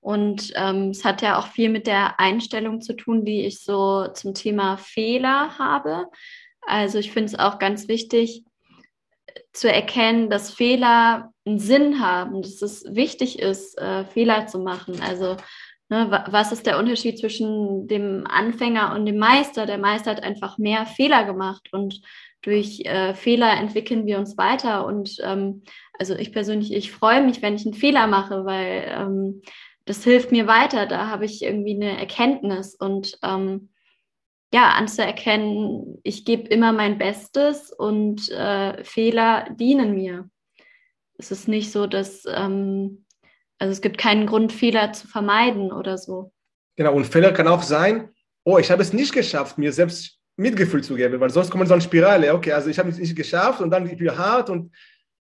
[0.00, 4.08] Und ähm, es hat ja auch viel mit der Einstellung zu tun, die ich so
[4.08, 6.06] zum Thema Fehler habe.
[6.62, 8.44] Also ich finde es auch ganz wichtig
[9.52, 15.00] zu erkennen, dass Fehler einen Sinn haben, dass es wichtig ist, äh, Fehler zu machen.
[15.02, 15.36] Also
[15.88, 19.66] ne, was ist der Unterschied zwischen dem Anfänger und dem Meister?
[19.66, 22.00] Der Meister hat einfach mehr Fehler gemacht und
[22.42, 24.86] durch äh, Fehler entwickeln wir uns weiter.
[24.86, 25.62] Und ähm,
[25.98, 29.42] also ich persönlich, ich freue mich, wenn ich einen Fehler mache, weil ähm,
[29.84, 30.86] das hilft mir weiter.
[30.86, 33.70] Da habe ich irgendwie eine Erkenntnis und ähm,
[34.52, 40.30] ja, anzuerkennen, ich gebe immer mein Bestes und äh, Fehler dienen mir.
[41.18, 43.04] Es ist nicht so, dass ähm,
[43.58, 46.32] Also es gibt keinen Grund, Fehler zu vermeiden oder so.
[46.76, 48.10] Genau, und Fehler kann auch sein,
[48.44, 51.74] oh, ich habe es nicht geschafft, mir selbst Mitgefühl zu geben, weil sonst kommt so
[51.74, 52.32] eine Spirale.
[52.32, 54.72] Okay, also ich habe es nicht geschafft und dann ich bin hart und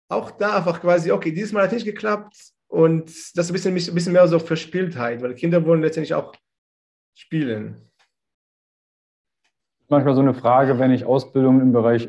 [0.08, 3.70] auch da einfach quasi, okay, dieses Mal hat nicht geklappt und das ist ein bisschen,
[3.70, 6.34] ein bisschen mehr so Verspieltheit, weil Kinder wollen letztendlich auch
[7.14, 7.90] spielen.
[9.88, 12.08] Manchmal so eine Frage, wenn ich Ausbildung im Bereich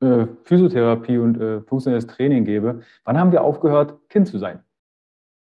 [0.00, 4.62] äh, Physiotherapie und äh, funktionelles Training gebe, wann haben wir aufgehört, Kind zu sein?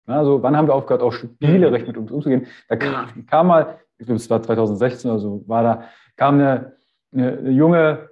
[0.07, 2.47] Also wann haben wir aufgehört, auch spielerisch mit uns umzugehen?
[2.69, 5.89] Da kam, kam mal, ich glaube, es war 2016 oder so, war da,
[6.19, 6.77] kam eine,
[7.13, 8.11] eine junge,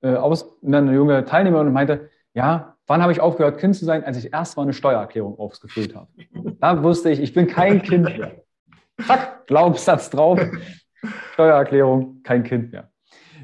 [0.00, 4.04] äh, aus, eine junge Teilnehmerin und meinte, ja, wann habe ich aufgehört, Kind zu sein,
[4.04, 6.08] als ich erst mal eine Steuererklärung ausgefüllt habe?
[6.60, 8.42] Da wusste ich, ich bin kein Kind mehr.
[9.06, 10.40] Zack, Glaubenssatz drauf.
[11.34, 12.90] Steuererklärung, kein Kind mehr.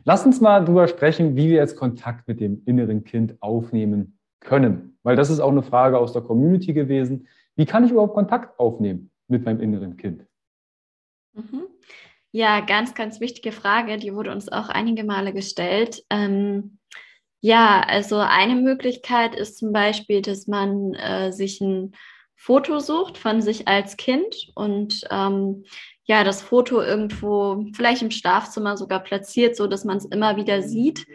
[0.05, 4.99] Lass uns mal darüber sprechen, wie wir jetzt Kontakt mit dem inneren Kind aufnehmen können.
[5.03, 7.29] Weil das ist auch eine Frage aus der Community gewesen.
[7.57, 10.27] Wie kann ich überhaupt Kontakt aufnehmen mit meinem inneren Kind?
[11.35, 11.65] Mhm.
[12.33, 13.97] Ja, ganz, ganz wichtige Frage.
[13.97, 16.05] Die wurde uns auch einige Male gestellt.
[16.11, 16.79] Ähm,
[17.41, 21.93] ja, also eine Möglichkeit ist zum Beispiel, dass man äh, sich ein
[22.37, 25.65] Foto sucht von sich als Kind und ähm,
[26.05, 30.63] ja, das Foto irgendwo vielleicht im Schlafzimmer sogar platziert, so dass man es immer wieder
[30.63, 31.07] sieht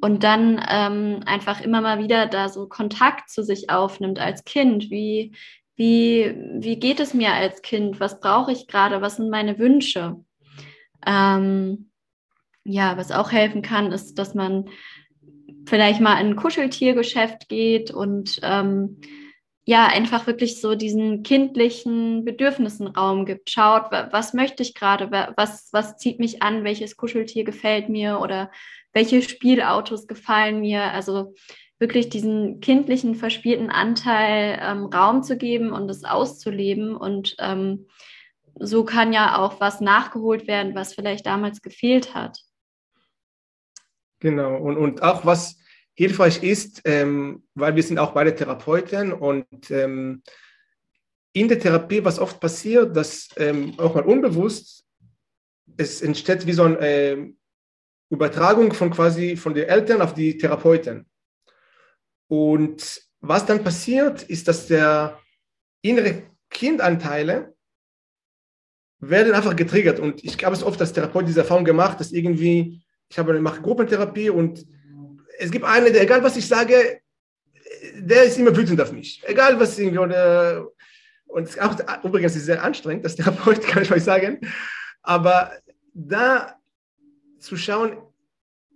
[0.00, 4.90] und dann ähm, einfach immer mal wieder da so Kontakt zu sich aufnimmt als Kind.
[4.90, 5.32] Wie,
[5.76, 8.00] wie, wie geht es mir als Kind?
[8.00, 9.00] Was brauche ich gerade?
[9.00, 10.24] Was sind meine Wünsche?
[11.06, 11.90] Ähm,
[12.64, 14.68] ja, was auch helfen kann, ist, dass man
[15.66, 19.00] vielleicht mal in ein Kuscheltiergeschäft geht und ähm,
[19.64, 23.48] ja, einfach wirklich so diesen kindlichen Bedürfnissen Raum gibt.
[23.50, 28.50] Schaut, was möchte ich gerade, was, was zieht mich an, welches Kuscheltier gefällt mir oder
[28.92, 30.82] welche Spielautos gefallen mir.
[30.92, 31.34] Also
[31.78, 36.96] wirklich diesen kindlichen, verspielten Anteil ähm, Raum zu geben und es auszuleben.
[36.96, 37.86] Und ähm,
[38.58, 42.38] so kann ja auch was nachgeholt werden, was vielleicht damals gefehlt hat.
[44.20, 45.58] Genau, und, und auch was
[45.94, 50.22] hilfreich ist, ähm, weil wir sind auch beide Therapeuten und ähm,
[51.32, 54.84] in der Therapie, was oft passiert, dass ähm, auch mal unbewusst,
[55.76, 57.32] es entsteht wie so eine äh,
[58.10, 61.06] Übertragung von quasi von den Eltern auf die Therapeuten.
[62.28, 65.18] Und was dann passiert, ist, dass der
[65.80, 67.51] innere Kindanteile
[69.02, 69.98] werden einfach getriggert.
[69.98, 73.60] Und ich habe es oft als Therapeut diese Erfahrung gemacht, dass irgendwie, ich habe mache
[73.60, 74.64] Gruppentherapie und
[75.38, 77.00] es gibt einen, der, egal was ich sage,
[77.98, 79.20] der ist immer wütend auf mich.
[79.26, 80.68] Egal was irgendwie, oder,
[81.26, 84.38] und auch, übrigens ist sehr anstrengend, das Therapeut, kann ich euch sagen.
[85.02, 85.50] Aber
[85.92, 86.54] da
[87.40, 87.96] zu schauen,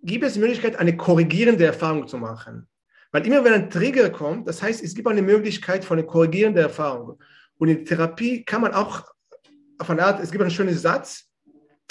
[0.03, 2.67] gibt es die Möglichkeit, eine korrigierende Erfahrung zu machen.
[3.13, 6.65] Weil immer wenn ein Trigger kommt, das heißt, es gibt eine Möglichkeit von einer korrigierenden
[6.65, 7.21] Erfahrung.
[7.59, 9.05] Und in Therapie kann man auch
[9.79, 11.31] auf eine Art, es gibt einen schönen Satz,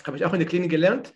[0.06, 1.13] habe ich auch in der Klinik gelernt,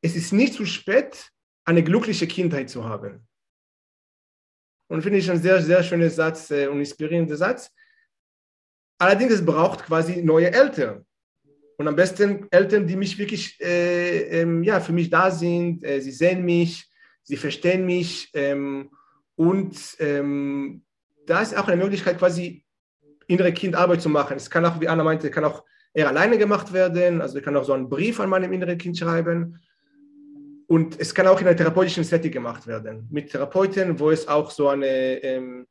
[0.00, 1.30] es ist nicht zu spät,
[1.64, 3.26] eine glückliche Kindheit zu haben.
[4.88, 7.70] Und finde ich ein sehr, sehr schöner Satz äh, und inspirierender Satz.
[8.98, 11.06] Allerdings, es braucht quasi neue Eltern.
[11.78, 15.82] Und am besten Eltern, die mich wirklich, äh, ähm, ja, für mich da sind.
[15.84, 16.86] Äh, sie sehen mich,
[17.22, 18.90] sie verstehen mich ähm,
[19.34, 20.84] und ähm,
[21.26, 22.64] da ist auch eine Möglichkeit, quasi
[23.26, 24.36] innere Kindarbeit zu machen.
[24.36, 27.20] Es kann auch, wie Anna meinte, kann auch eher alleine gemacht werden.
[27.20, 29.60] Also ich kann auch so einen Brief an meinem inneren Kind schreiben.
[30.66, 34.50] Und es kann auch in einer therapeutischen Setting gemacht werden, mit Therapeuten, wo es auch
[34.50, 35.66] so eine ähm,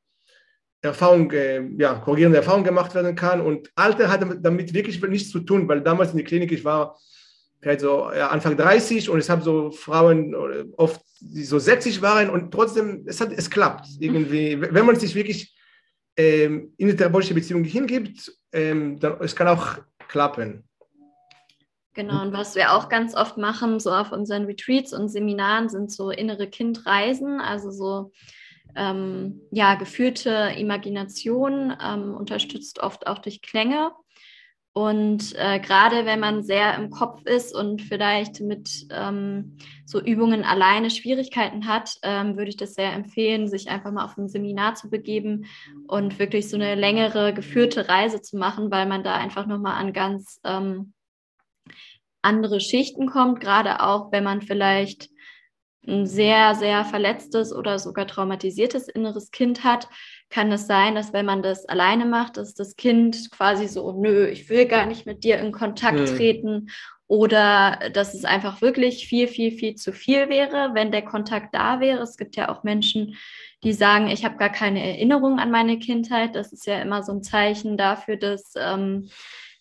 [0.81, 3.41] Erfahrung, äh, ja, korrigierende Erfahrung gemacht werden kann.
[3.41, 6.99] Und Alter hat damit wirklich nichts zu tun, weil damals in der Klinik, ich war
[7.61, 10.35] vielleicht so ja, Anfang 30 und es haben so Frauen
[10.77, 14.59] oft, die so 60 waren und trotzdem, es, hat, es klappt irgendwie.
[14.59, 15.55] Wenn man sich wirklich
[16.17, 19.77] ähm, in eine therapeutische Beziehung hingibt, ähm, dann es kann auch
[20.11, 20.63] klappen.
[21.93, 25.91] Genau, und was wir auch ganz oft machen, so auf unseren Retreats und Seminaren, sind
[25.91, 28.11] so innere Kindreisen, also so
[28.75, 33.91] ähm, ja, geführte Imagination, ähm, unterstützt oft auch durch Klänge.
[34.73, 40.45] Und äh, gerade wenn man sehr im Kopf ist und vielleicht mit ähm, so Übungen
[40.45, 44.75] alleine Schwierigkeiten hat, ähm, würde ich das sehr empfehlen, sich einfach mal auf ein Seminar
[44.75, 45.45] zu begeben
[45.87, 49.91] und wirklich so eine längere geführte Reise zu machen, weil man da einfach nochmal an
[49.91, 50.93] ganz ähm,
[52.21, 55.09] andere Schichten kommt, gerade auch wenn man vielleicht
[55.85, 59.89] ein sehr, sehr verletztes oder sogar traumatisiertes inneres Kind hat,
[60.31, 64.27] kann es sein, dass wenn man das alleine macht, dass das Kind quasi so, nö,
[64.27, 66.05] ich will gar nicht mit dir in Kontakt mhm.
[66.05, 66.69] treten
[67.07, 71.81] oder dass es einfach wirklich viel, viel, viel zu viel wäre, wenn der Kontakt da
[71.81, 72.01] wäre.
[72.01, 73.17] Es gibt ja auch Menschen,
[73.63, 76.35] die sagen, ich habe gar keine Erinnerung an meine Kindheit.
[76.35, 79.09] Das ist ja immer so ein Zeichen dafür, dass ähm,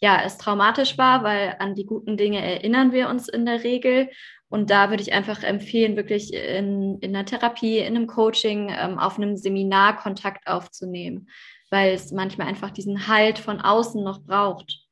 [0.01, 4.09] ja, es traumatisch war, weil an die guten Dinge erinnern wir uns in der Regel.
[4.51, 8.99] Und da würde ich einfach empfehlen, wirklich in, in einer Therapie, in einem Coaching, ähm,
[8.99, 11.29] auf einem Seminar Kontakt aufzunehmen,
[11.71, 14.89] weil es manchmal einfach diesen Halt von außen noch braucht.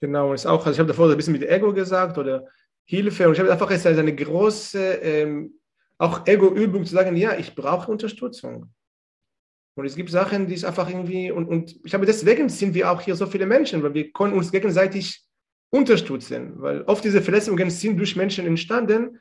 [0.00, 2.46] Genau, ist auch, also ich habe davor so ein bisschen mit Ego gesagt oder
[2.84, 5.58] Hilfe und ich habe einfach jetzt eine große, ähm,
[5.96, 8.70] auch Ego-Übung zu sagen, ja, ich brauche Unterstützung.
[9.76, 12.90] Und es gibt Sachen, die es einfach irgendwie, und, und ich habe deswegen sind wir
[12.90, 15.23] auch hier so viele Menschen, weil wir können uns gegenseitig
[15.74, 19.20] unterstützen, weil oft diese Verletzungen sind durch Menschen entstanden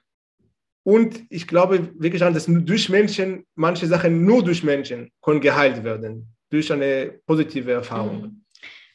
[0.83, 5.83] und ich glaube wirklich daran, dass durch Menschen manche Sachen nur durch Menschen können geheilt
[5.83, 8.21] werden, durch eine positive Erfahrung.
[8.21, 8.45] Mhm.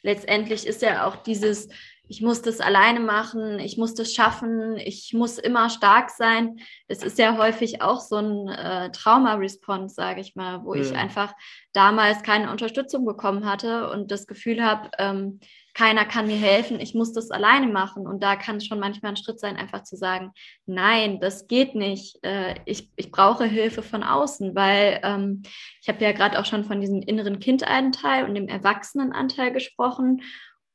[0.03, 1.67] Letztendlich ist ja auch dieses,
[2.07, 6.59] ich muss das alleine machen, ich muss das schaffen, ich muss immer stark sein.
[6.87, 10.81] Es ist ja häufig auch so ein äh, Trauma-Response, sage ich mal, wo mhm.
[10.81, 11.33] ich einfach
[11.73, 15.41] damals keine Unterstützung bekommen hatte und das Gefühl habe, ähm,
[15.79, 18.05] keiner kann mir helfen, ich muss das alleine machen.
[18.05, 20.33] Und da kann es schon manchmal ein Schritt sein, einfach zu sagen,
[20.65, 22.21] nein, das geht nicht.
[22.21, 25.41] Äh, ich, ich brauche Hilfe von außen, weil ähm,
[25.81, 30.21] ich habe ja gerade auch schon von diesem inneren Kindanteil und dem Erwachsenenanteil gesprochen.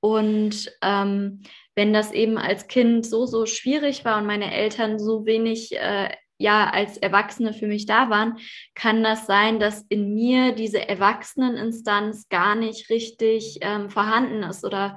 [0.01, 1.43] Und ähm,
[1.75, 6.09] wenn das eben als Kind so, so schwierig war und meine Eltern so wenig äh,
[6.39, 8.39] ja als Erwachsene für mich da waren,
[8.75, 14.97] kann das sein, dass in mir diese Erwachseneninstanz gar nicht richtig ähm, vorhanden ist oder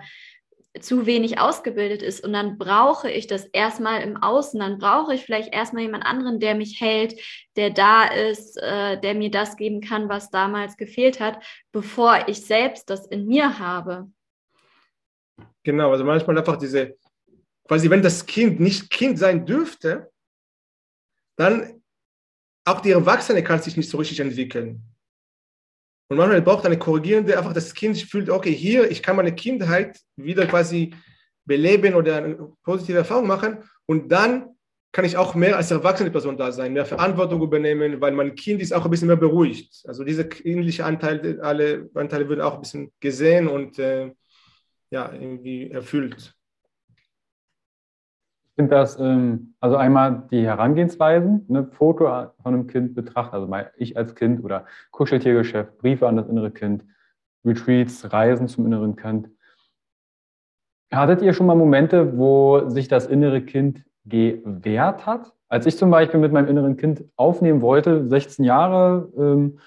[0.80, 2.24] zu wenig ausgebildet ist.
[2.24, 4.60] Und dann brauche ich das erstmal im Außen.
[4.60, 7.20] Dann brauche ich vielleicht erstmal jemand anderen, der mich hält,
[7.56, 12.46] der da ist, äh, der mir das geben kann, was damals gefehlt hat, bevor ich
[12.46, 14.12] selbst das in mir habe.
[15.64, 16.96] Genau, also manchmal einfach diese,
[17.68, 20.12] quasi wenn das Kind nicht Kind sein dürfte,
[21.38, 21.82] dann
[22.66, 24.84] auch die Erwachsene kann sich nicht so richtig entwickeln.
[26.10, 30.00] Und manchmal braucht eine korrigierende, einfach das Kind fühlt, okay, hier, ich kann meine Kindheit
[30.16, 30.94] wieder quasi
[31.46, 34.58] beleben oder eine positive Erfahrung machen und dann
[34.92, 38.62] kann ich auch mehr als erwachsene Person da sein, mehr Verantwortung übernehmen, weil mein Kind
[38.62, 39.84] ist auch ein bisschen mehr beruhigt.
[39.86, 44.12] Also diese kindliche Anteile, alle Anteile würden auch ein bisschen gesehen und äh,
[44.90, 46.37] ja, irgendwie erfüllt.
[48.58, 52.06] Finde das, ähm, also einmal die Herangehensweisen, ne, Foto
[52.42, 56.84] von einem Kind betrachten, also ich als Kind oder Kuscheltiergeschäft, Briefe an das innere Kind,
[57.46, 59.30] Retreats, Reisen zum inneren Kind.
[60.92, 65.34] Hattet ihr schon mal Momente, wo sich das innere Kind gewehrt hat?
[65.50, 69.60] Als ich zum Beispiel mit meinem inneren Kind aufnehmen wollte, 16 Jahre, ähm,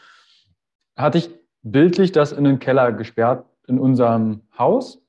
[0.96, 1.31] hatte ich
[1.62, 5.00] bildlich das in den Keller gesperrt in unserem Haus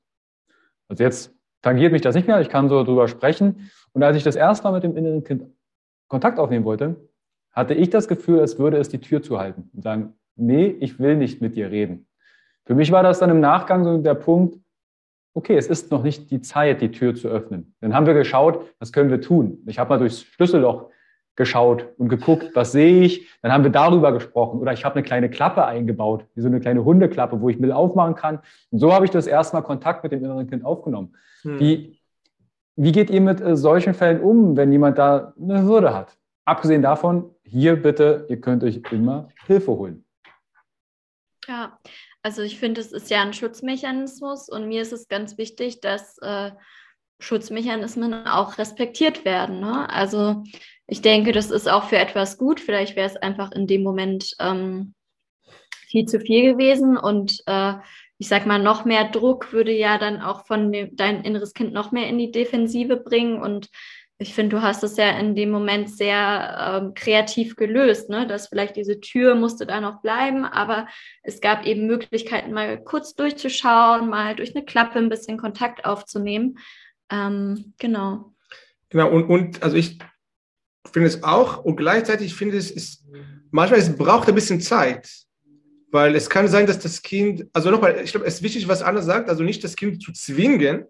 [0.92, 3.70] also jetzt tangiert mich das nicht mehr, ich kann so drüber sprechen.
[3.92, 5.44] Und als ich das erste Mal mit dem inneren Kind
[6.08, 6.96] Kontakt aufnehmen wollte,
[7.52, 11.16] hatte ich das Gefühl, als würde es die Tür zuhalten und sagen, nee, ich will
[11.16, 12.06] nicht mit dir reden.
[12.64, 14.58] Für mich war das dann im Nachgang so der Punkt,
[15.34, 17.74] okay, es ist noch nicht die Zeit, die Tür zu öffnen.
[17.80, 19.62] Dann haben wir geschaut, was können wir tun.
[19.66, 20.90] Ich habe mal durchs Schlüsselloch
[21.36, 23.28] geschaut und geguckt, was sehe ich.
[23.40, 24.60] Dann haben wir darüber gesprochen.
[24.60, 27.72] Oder ich habe eine kleine Klappe eingebaut, wie so eine kleine Hundeklappe, wo ich Müll
[27.72, 28.40] aufmachen kann.
[28.70, 31.16] Und so habe ich das erstmal Kontakt mit dem inneren Kind aufgenommen.
[31.42, 31.58] Hm.
[31.58, 32.00] Wie,
[32.76, 36.16] wie geht ihr mit äh, solchen Fällen um, wenn jemand da eine Hürde hat?
[36.44, 40.04] Abgesehen davon, hier bitte, ihr könnt euch immer Hilfe holen.
[41.48, 41.78] Ja,
[42.22, 46.18] also ich finde, es ist ja ein Schutzmechanismus und mir ist es ganz wichtig, dass
[46.18, 46.52] äh,
[47.20, 49.60] Schutzmechanismen auch respektiert werden.
[49.60, 49.88] Ne?
[49.88, 50.42] Also
[50.86, 52.60] ich denke, das ist auch für etwas gut.
[52.60, 54.94] Vielleicht wäre es einfach in dem Moment ähm,
[55.86, 57.74] viel zu viel gewesen und äh,
[58.22, 61.72] ich sag mal, noch mehr Druck würde ja dann auch von dem, dein inneres Kind
[61.72, 63.42] noch mehr in die Defensive bringen.
[63.42, 63.68] Und
[64.18, 68.28] ich finde, du hast es ja in dem Moment sehr ähm, kreativ gelöst, ne?
[68.28, 70.86] dass vielleicht diese Tür musste da noch bleiben, aber
[71.24, 76.58] es gab eben Möglichkeiten, mal kurz durchzuschauen, mal durch eine Klappe ein bisschen Kontakt aufzunehmen.
[77.10, 78.32] Ähm, genau.
[78.90, 79.98] Genau, und, und also ich
[80.90, 83.04] finde es auch und gleichzeitig finde ich es,
[83.50, 85.08] manchmal es braucht ein bisschen Zeit,
[85.90, 88.82] weil es kann sein, dass das Kind, also nochmal, ich glaube, es ist wichtig, was
[88.82, 90.86] Anna sagt, also nicht das Kind zu zwingen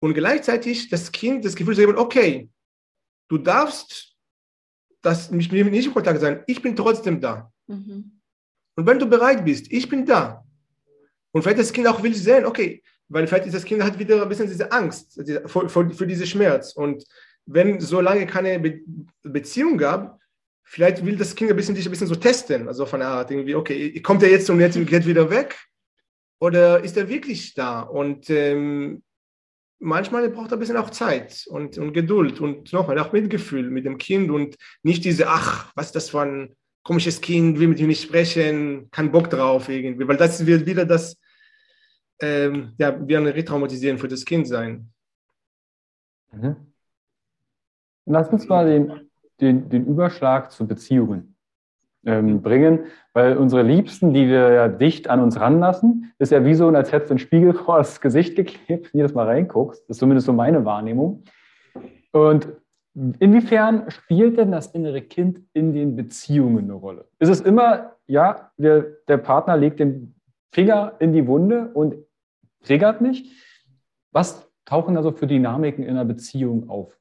[0.00, 2.48] und gleichzeitig das Kind das Gefühl zu geben, okay,
[3.28, 4.14] du darfst
[5.02, 7.52] das, mit mir nicht in Kontakt sein, ich bin trotzdem da.
[7.66, 8.20] Mhm.
[8.76, 10.44] Und wenn du bereit bist, ich bin da.
[11.32, 14.22] Und vielleicht das Kind auch will sehen, okay, weil vielleicht ist das Kind hat wieder
[14.22, 16.72] ein bisschen diese Angst für, für, für diesen Schmerz.
[16.72, 17.04] Und
[17.46, 18.80] wenn so lange keine Be
[19.22, 20.20] Beziehung gab,
[20.64, 23.30] vielleicht will das Kind ein bisschen dich ein bisschen so testen, also von der Art
[23.30, 25.56] irgendwie, okay, kommt er jetzt und jetzt geht wieder weg
[26.40, 27.80] oder ist er wirklich da?
[27.80, 29.02] Und ähm,
[29.78, 33.84] manchmal braucht er ein bisschen auch Zeit und, und Geduld und nochmal auch Mitgefühl mit
[33.84, 37.80] dem Kind und nicht diese, ach, was ist das für ein komisches Kind, will mit
[37.80, 41.16] ihm nicht sprechen, kein Bock drauf irgendwie, weil das wird wieder das,
[42.20, 44.92] ähm, ja, wie ein Retraumatisieren für das Kind sein.
[46.32, 46.56] Mhm.
[48.06, 51.36] Lass uns mal den, den, den Überschlag zu Beziehungen
[52.06, 52.42] ähm, mhm.
[52.42, 52.78] bringen,
[53.12, 56.92] weil unsere Liebsten, die wir ja dicht an uns ranlassen, ist ja wie so, als
[56.92, 59.82] hättest du einen Spiegel vor das Gesicht geklebt, jedes Mal reinguckst.
[59.82, 61.24] Das ist zumindest so meine Wahrnehmung.
[62.12, 62.48] Und
[62.94, 67.06] inwiefern spielt denn das innere Kind in den Beziehungen eine Rolle?
[67.18, 70.14] Ist es immer, ja, der, der Partner legt den
[70.52, 71.96] Finger in die Wunde und
[72.62, 73.32] triggert mich?
[74.12, 76.96] Was tauchen also für Dynamiken in einer Beziehung auf?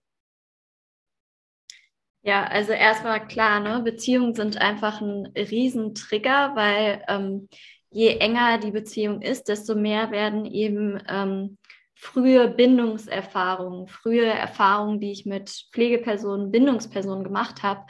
[2.26, 3.82] Ja, also erstmal klar, ne?
[3.84, 7.48] Beziehungen sind einfach ein Riesentrigger, weil ähm,
[7.92, 11.60] je enger die Beziehung ist, desto mehr werden eben ähm,
[11.94, 17.86] frühe Bindungserfahrungen, frühe Erfahrungen, die ich mit Pflegepersonen, Bindungspersonen gemacht habe.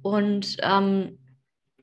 [0.00, 1.18] Und ähm,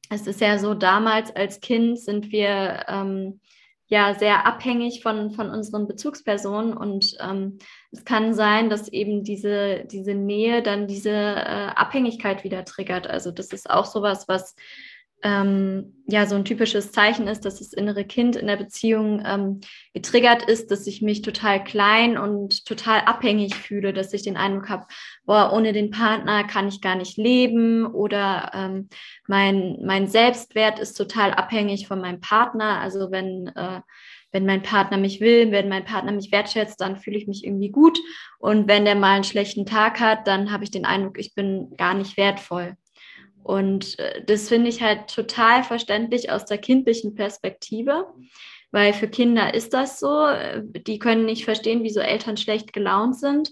[0.10, 3.42] es ist ja so, damals als Kind sind wir ähm,
[3.90, 7.58] ja sehr abhängig von, von unseren Bezugspersonen und ähm,
[7.92, 13.08] es kann sein, dass eben diese, diese Nähe dann diese äh, Abhängigkeit wieder triggert.
[13.08, 14.56] Also das ist auch sowas, was
[15.24, 19.62] ähm, ja so ein typisches Zeichen ist, dass das innere Kind in der Beziehung ähm,
[19.94, 24.70] getriggert ist, dass ich mich total klein und total abhängig fühle, dass ich den Eindruck
[24.70, 24.88] habe,
[25.26, 28.90] boah, ohne den Partner kann ich gar nicht leben oder ähm,
[29.28, 32.80] mein, mein Selbstwert ist total abhängig von meinem Partner.
[32.80, 33.82] Also wenn äh,
[34.32, 37.70] wenn mein Partner mich will, wenn mein Partner mich wertschätzt, dann fühle ich mich irgendwie
[37.70, 37.98] gut.
[38.38, 41.76] Und wenn der mal einen schlechten Tag hat, dann habe ich den Eindruck, ich bin
[41.78, 42.76] gar nicht wertvoll.
[43.44, 48.06] Und äh, das finde ich halt total verständlich aus der kindlichen Perspektive,
[48.72, 50.28] weil für Kinder ist das so.
[50.64, 53.52] Die können nicht verstehen, wieso Eltern schlecht gelaunt sind.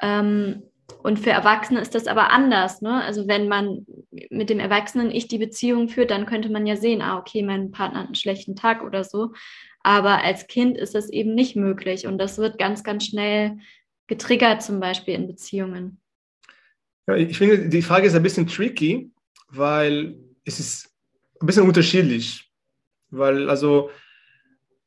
[0.00, 0.62] Ähm,
[1.02, 2.80] und für Erwachsene ist das aber anders.
[2.80, 3.02] Ne?
[3.02, 3.86] Also wenn man
[4.30, 7.70] mit dem Erwachsenen ich die Beziehung führt, dann könnte man ja sehen, ah, okay, mein
[7.70, 9.32] Partner hat einen schlechten Tag oder so.
[9.82, 12.06] Aber als Kind ist das eben nicht möglich.
[12.06, 13.58] Und das wird ganz, ganz schnell
[14.06, 16.00] getriggert, zum Beispiel in Beziehungen.
[17.06, 19.12] Ja, ich finde, die Frage ist ein bisschen tricky,
[19.56, 20.90] weil es ist
[21.40, 22.50] ein bisschen unterschiedlich.
[23.10, 23.90] Weil, also,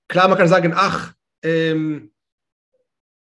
[0.08, 2.12] klar, man kann sagen, ach, ähm,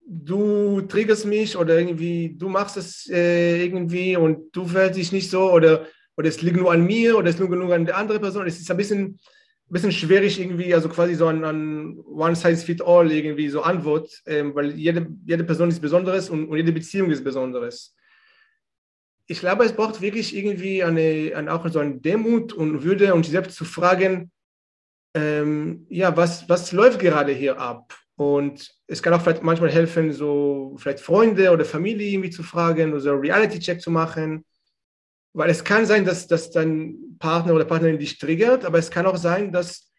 [0.08, 5.30] du triggerst mich oder irgendwie, du machst es äh, irgendwie und du fällst dich nicht
[5.30, 8.22] so oder, oder es liegt nur an mir oder es liegt nur an der anderen
[8.22, 8.48] Person.
[8.48, 12.64] Es ist ein bisschen, ein bisschen schwierig irgendwie, also quasi so an, an One Size
[12.64, 16.72] Fit All irgendwie so Antwort, ähm, weil jede, jede Person ist Besonderes und, und jede
[16.72, 17.96] Beziehung ist Besonderes
[19.28, 23.26] ich glaube, es braucht wirklich irgendwie eine, eine, auch so eine Demut und Würde und
[23.26, 24.32] selbst zu fragen,
[25.16, 27.96] ähm, ja, was, was läuft gerade hier ab?
[28.18, 32.92] Und es kann auch vielleicht manchmal helfen, so vielleicht Freunde oder Familie irgendwie zu fragen
[32.92, 34.46] oder so Reality-Check zu machen.
[35.34, 39.06] Weil es kann sein, dass, dass dein Partner oder Partnerin dich triggert, aber es kann
[39.06, 39.92] auch sein, dass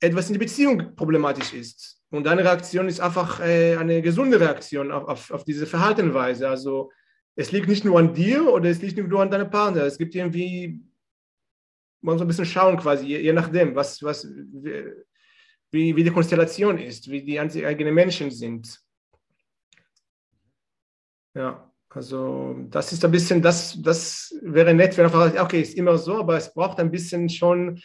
[0.00, 2.02] etwas in der Beziehung problematisch ist.
[2.10, 6.48] Und deine Reaktion ist einfach äh, eine gesunde Reaktion auf, auf, auf diese Verhaltensweise.
[6.48, 6.90] Also
[7.34, 9.84] es liegt nicht nur an dir oder es liegt nicht nur an deinem Partner.
[9.84, 10.80] Es gibt irgendwie,
[12.00, 14.28] man muss ein bisschen schauen quasi, je, je nachdem, was, was,
[15.70, 18.78] wie, wie die Konstellation ist, wie die eigenen Menschen sind.
[21.34, 25.96] Ja, also das ist ein bisschen, das, das wäre nett, wenn einfach, okay, ist immer
[25.96, 27.80] so, aber es braucht ein bisschen schon,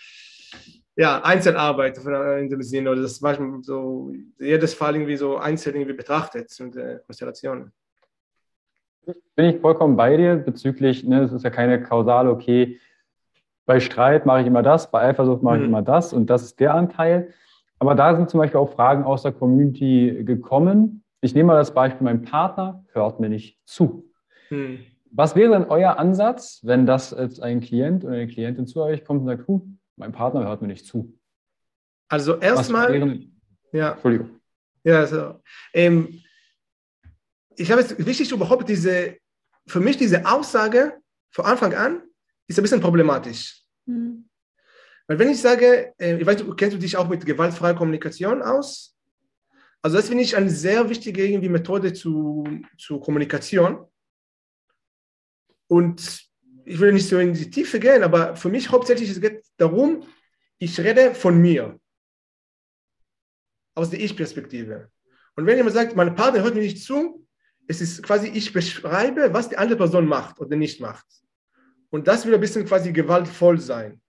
[0.97, 5.95] ja, Einzelarbeit in dem Sinne, oder das manchmal so, jedes Fall irgendwie so einzeln irgendwie
[5.95, 7.71] betrachtet und äh, Konstellationen
[9.35, 12.79] bin ich vollkommen bei dir bezüglich, ne, es ist ja keine kausale, okay,
[13.65, 15.69] bei Streit mache ich immer das, bei Eifersucht mache ich mhm.
[15.69, 17.33] immer das und das ist der Anteil.
[17.79, 21.03] Aber da sind zum Beispiel auch Fragen aus der Community gekommen.
[21.21, 24.09] Ich nehme mal das Beispiel, mein Partner hört mir nicht zu.
[24.49, 24.79] Mhm.
[25.11, 29.05] Was wäre denn euer Ansatz, wenn das jetzt ein Klient oder eine Klientin zu euch
[29.05, 29.61] kommt und sagt, huh,
[29.95, 31.17] mein Partner hört mir nicht zu?
[32.09, 33.19] Also erstmal,
[33.71, 34.29] ja, Entschuldigung.
[34.83, 35.35] Ja, also,
[35.73, 36.21] ähm,
[37.57, 39.17] ich habe es wichtig überhaupt diese,
[39.65, 41.01] für mich diese Aussage
[41.31, 42.03] von Anfang an
[42.47, 43.61] ist ein bisschen problematisch.
[43.85, 44.29] Mhm.
[45.07, 48.41] Weil wenn ich sage, äh, ich weiß, du kennst du dich auch mit gewaltfreier Kommunikation
[48.41, 48.95] aus?
[49.81, 52.45] Also das finde ich eine sehr wichtige irgendwie Methode zu,
[52.77, 53.85] zu Kommunikation.
[55.67, 56.27] Und
[56.65, 60.03] ich will nicht so in die Tiefe gehen, aber für mich hauptsächlich es geht darum,
[60.57, 61.79] ich rede von mir.
[63.75, 64.91] Aus der Ich-Perspektive.
[65.35, 67.26] Und wenn jemand sagt, mein Partner hört mir nicht zu,
[67.67, 71.05] es ist quasi, ich beschreibe, was die andere Person macht oder nicht macht.
[71.89, 74.01] Und das will ein bisschen quasi gewaltvoll sein.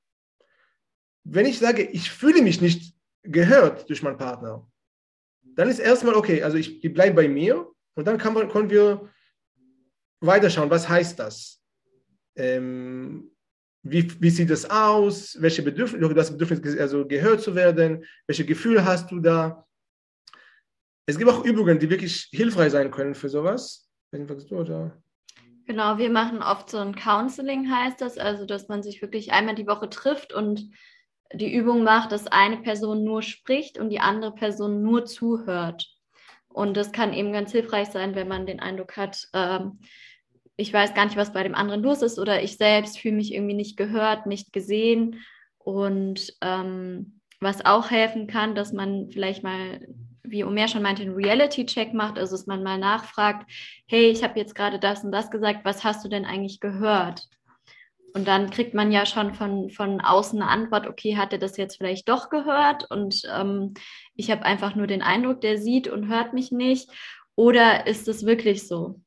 [1.24, 4.66] Wenn ich sage, ich fühle mich nicht gehört durch meinen Partner,
[5.42, 8.70] dann ist erstmal okay, also ich, ich bleibe bei mir und dann kann man, können
[8.70, 9.10] wir
[10.20, 11.60] weiterschauen, was heißt das?
[12.36, 13.30] Ähm,
[13.82, 15.36] wie, wie sieht das aus?
[15.40, 18.04] Welche Bedürfnisse, das Bedürfnis, also gehört zu werden?
[18.26, 19.67] Welche Gefühle hast du da?
[21.08, 23.88] Es gibt auch Übungen, die wirklich hilfreich sein können für sowas.
[25.64, 29.54] Genau, wir machen oft so ein Counseling, heißt das, also dass man sich wirklich einmal
[29.54, 30.68] die Woche trifft und
[31.32, 35.88] die Übung macht, dass eine Person nur spricht und die andere Person nur zuhört.
[36.48, 39.80] Und das kann eben ganz hilfreich sein, wenn man den Eindruck hat, ähm,
[40.58, 43.32] ich weiß gar nicht, was bei dem anderen los ist oder ich selbst fühle mich
[43.32, 45.22] irgendwie nicht gehört, nicht gesehen.
[45.56, 49.86] Und ähm, was auch helfen kann, dass man vielleicht mal,
[50.30, 53.50] wie Omer schon meinte, einen Reality-Check macht, also dass man mal nachfragt,
[53.86, 57.28] hey, ich habe jetzt gerade das und das gesagt, was hast du denn eigentlich gehört?
[58.14, 61.56] Und dann kriegt man ja schon von, von außen eine Antwort, okay, hat er das
[61.56, 63.74] jetzt vielleicht doch gehört und ähm,
[64.14, 66.90] ich habe einfach nur den Eindruck, der sieht und hört mich nicht.
[67.36, 69.00] Oder ist es wirklich so?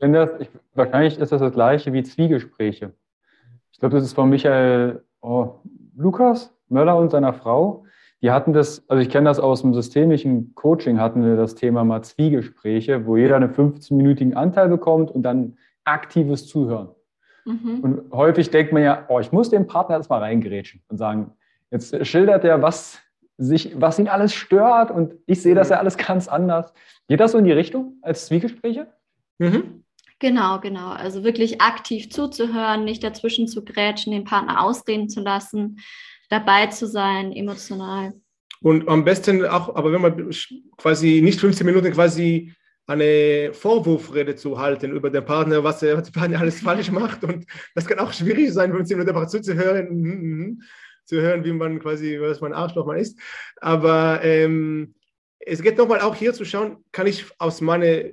[0.00, 2.92] Finde das, ich, wahrscheinlich ist das das gleiche wie Zwiegespräche.
[3.70, 5.60] Ich glaube, das ist von Michael oh,
[5.96, 7.86] Lukas Möller und seiner Frau.
[8.22, 11.84] Die hatten das, also ich kenne das aus dem systemischen Coaching, hatten wir das Thema
[11.84, 16.88] mal Zwiegespräche, wo jeder einen 15-minütigen Anteil bekommt und dann aktives Zuhören.
[17.44, 17.80] Mhm.
[17.80, 21.32] Und häufig denkt man ja, oh, ich muss dem Partner erstmal reingerätschen und sagen,
[21.70, 22.98] jetzt schildert er, was,
[23.36, 26.72] sich, was ihn alles stört und ich sehe das ja alles ganz anders.
[27.08, 28.86] Geht das so in die Richtung als Zwiegespräche?
[29.38, 29.84] Mhm.
[30.20, 30.90] Genau, genau.
[30.90, 35.80] Also wirklich aktiv zuzuhören, nicht dazwischen zu grätschen, den Partner ausreden zu lassen,
[36.28, 38.14] dabei zu sein, emotional.
[38.60, 40.30] Und am besten auch, aber wenn man
[40.78, 42.54] quasi nicht 15 Minuten quasi
[42.86, 47.24] eine Vorwurfrede zu halten über den Partner, was der Partner alles falsch macht.
[47.24, 50.62] Und das kann auch schwierig sein, 15 Minuten einfach zuzuhören, mhm, mhm,
[51.04, 53.18] zu hören, wie man quasi, was man Arschloch man ist.
[53.60, 54.94] Aber ähm,
[55.38, 58.10] es geht nochmal auch hier zu schauen, kann ich aus meiner,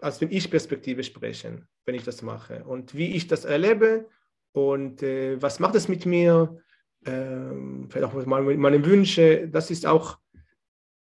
[0.00, 4.08] aus wenn ich Perspektive sprechen, wenn ich das mache und wie ich das erlebe
[4.52, 6.60] und äh, was macht es mit mir,
[7.06, 10.18] ähm, vielleicht auch meine, meine Wünsche, das ist auch,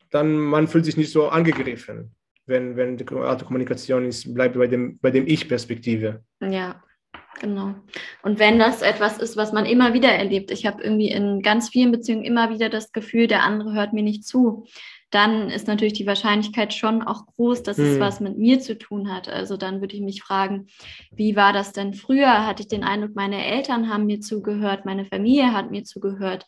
[0.10, 2.16] dann man fühlt sich nicht so angegriffen
[2.46, 6.24] wenn, wenn die Art der Kommunikation ist, bleibt bei dem, bei dem Ich-Perspektive.
[6.42, 6.82] Ja,
[7.40, 7.76] genau.
[8.22, 11.70] Und wenn das etwas ist, was man immer wieder erlebt, ich habe irgendwie in ganz
[11.70, 14.66] vielen Beziehungen immer wieder das Gefühl, der andere hört mir nicht zu,
[15.14, 17.86] dann ist natürlich die Wahrscheinlichkeit schon auch groß, dass hm.
[17.86, 19.30] es was mit mir zu tun hat.
[19.30, 20.68] Also dann würde ich mich fragen,
[21.11, 22.47] wie war das denn früher?
[22.47, 26.45] Hatte ich den Eindruck, meine Eltern haben mir zugehört, meine Familie hat mir zugehört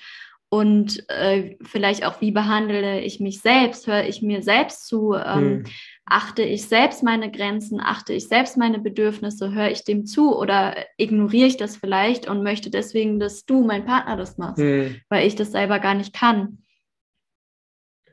[0.50, 5.44] und äh, vielleicht auch, wie behandle ich mich selbst, höre ich mir selbst zu, ähm,
[5.44, 5.64] mhm.
[6.06, 10.76] achte ich selbst meine Grenzen, achte ich selbst meine Bedürfnisse, höre ich dem zu oder
[10.98, 15.02] ignoriere ich das vielleicht und möchte deswegen, dass du, mein Partner, das machst, mhm.
[15.10, 16.60] weil ich das selber gar nicht kann.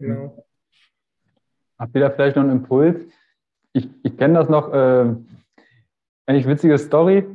[0.02, 0.44] Genau.
[1.78, 3.00] Habt ihr da vielleicht noch einen Impuls?
[3.72, 5.14] Ich, ich kenne das noch, äh,
[6.26, 7.26] eine witzige Story.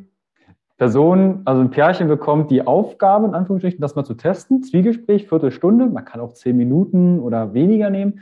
[0.77, 4.61] Person, also ein Pärchen bekommt die Aufgabe, in Anführungsstrichen, das mal zu testen.
[4.61, 8.21] Zwiegespräch, Viertelstunde, man kann auch zehn Minuten oder weniger nehmen.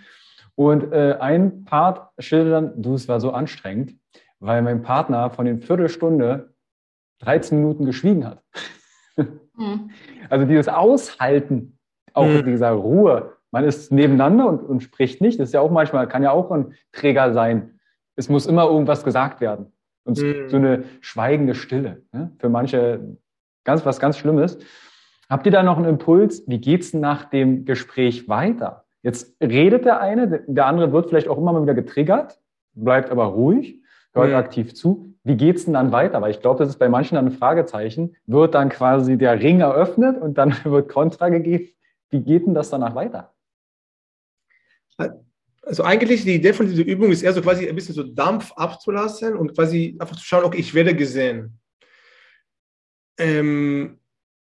[0.56, 3.96] Und äh, ein Part schildert dann, du, es war so anstrengend,
[4.40, 6.54] weil mein Partner von den Viertelstunde
[7.20, 8.44] 13 Minuten geschwiegen hat.
[9.18, 9.90] Mhm.
[10.30, 11.78] Also dieses Aushalten,
[12.14, 12.46] auch mhm.
[12.46, 13.35] dieser Ruhe.
[13.56, 15.40] Man ist nebeneinander und, und spricht nicht.
[15.40, 17.80] Das ist ja auch manchmal, kann ja auch ein Träger sein.
[18.18, 19.72] Es muss immer irgendwas gesagt werden.
[20.04, 20.50] Und mhm.
[20.50, 22.02] so eine schweigende Stille.
[22.12, 22.34] Ne?
[22.38, 23.16] Für manche
[23.64, 24.58] ganz was ganz Schlimmes.
[25.30, 26.44] Habt ihr da noch einen Impuls?
[26.48, 28.84] Wie geht's nach dem Gespräch weiter?
[29.04, 32.42] Jetzt redet der eine, der andere wird vielleicht auch immer mal wieder getriggert,
[32.74, 33.82] bleibt aber ruhig,
[34.12, 34.36] hört mhm.
[34.36, 35.14] aktiv zu.
[35.24, 36.22] Wie geht's denn dann weiter?
[36.22, 38.18] Weil ich glaube, das ist bei manchen dann ein Fragezeichen.
[38.28, 41.70] Wird dann quasi der Ring eröffnet und dann wird Kontra gegeben?
[42.10, 43.32] Wie geht denn das danach weiter?
[44.98, 48.52] Also eigentlich die Idee von dieser Übung ist eher so quasi ein bisschen so Dampf
[48.54, 51.60] abzulassen und quasi einfach zu schauen, okay, ich werde gesehen.
[53.18, 54.00] Ähm,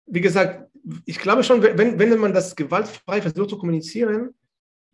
[0.06, 0.70] wie gesagt,
[1.06, 4.34] ich glaube schon, wenn, wenn man das gewaltfrei versucht zu kommunizieren,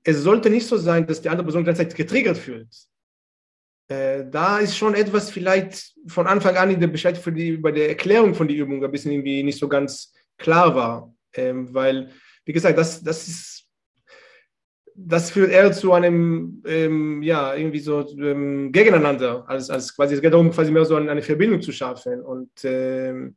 [0.04, 2.70] es sollte nicht so sein, dass die andere Person gleichzeitig getriggert fühlt.
[3.88, 7.72] Äh, da ist schon etwas vielleicht von Anfang an in der Bescheid für die, bei
[7.72, 11.14] der Erklärung von der Übung ein bisschen irgendwie nicht so ganz klar war.
[11.34, 12.12] Ähm, weil,
[12.46, 13.63] wie gesagt, das, das ist
[14.96, 20.22] das führt eher zu einem, ähm, ja, irgendwie so ähm, Gegeneinander, als, als quasi, es
[20.22, 22.22] geht darum, quasi mehr so eine Verbindung zu schaffen.
[22.22, 23.36] Und, ähm,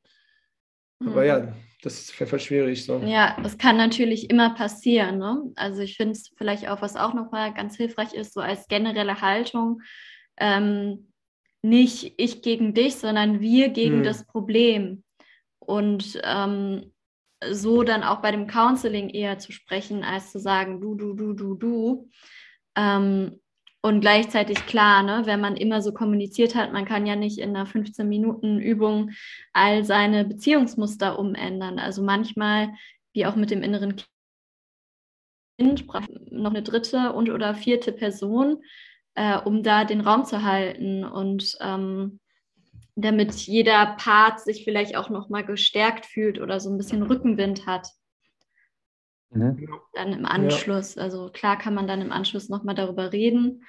[1.00, 1.08] mhm.
[1.08, 1.52] aber ja,
[1.82, 2.84] das ist voll schwierig.
[2.84, 2.98] So.
[2.98, 5.18] Ja, das kann natürlich immer passieren.
[5.18, 5.52] Ne?
[5.56, 9.20] Also ich finde es vielleicht auch, was auch nochmal ganz hilfreich ist, so als generelle
[9.20, 9.82] Haltung,
[10.38, 11.12] ähm,
[11.62, 14.04] nicht ich gegen dich, sondern wir gegen mhm.
[14.04, 15.04] das Problem.
[15.58, 16.92] Und ähm,
[17.44, 21.32] so dann auch bei dem Counseling eher zu sprechen, als zu sagen, du, du, du,
[21.34, 22.10] du, du.
[22.76, 23.40] Ähm,
[23.82, 27.54] und gleichzeitig klar, ne, wenn man immer so kommuniziert hat, man kann ja nicht in
[27.54, 29.12] einer 15-Minuten-Übung
[29.52, 31.78] all seine Beziehungsmuster umändern.
[31.78, 32.74] Also manchmal,
[33.12, 33.94] wie auch mit dem inneren
[35.58, 35.86] Kind,
[36.32, 38.62] noch eine dritte und oder vierte Person,
[39.14, 42.18] äh, um da den Raum zu halten und ähm,
[42.96, 47.66] damit jeder Part sich vielleicht auch noch mal gestärkt fühlt oder so ein bisschen Rückenwind
[47.66, 47.88] hat.
[49.30, 49.68] Mhm.
[49.92, 51.02] Dann im Anschluss, ja.
[51.02, 53.64] also klar kann man dann im Anschluss noch mal darüber reden,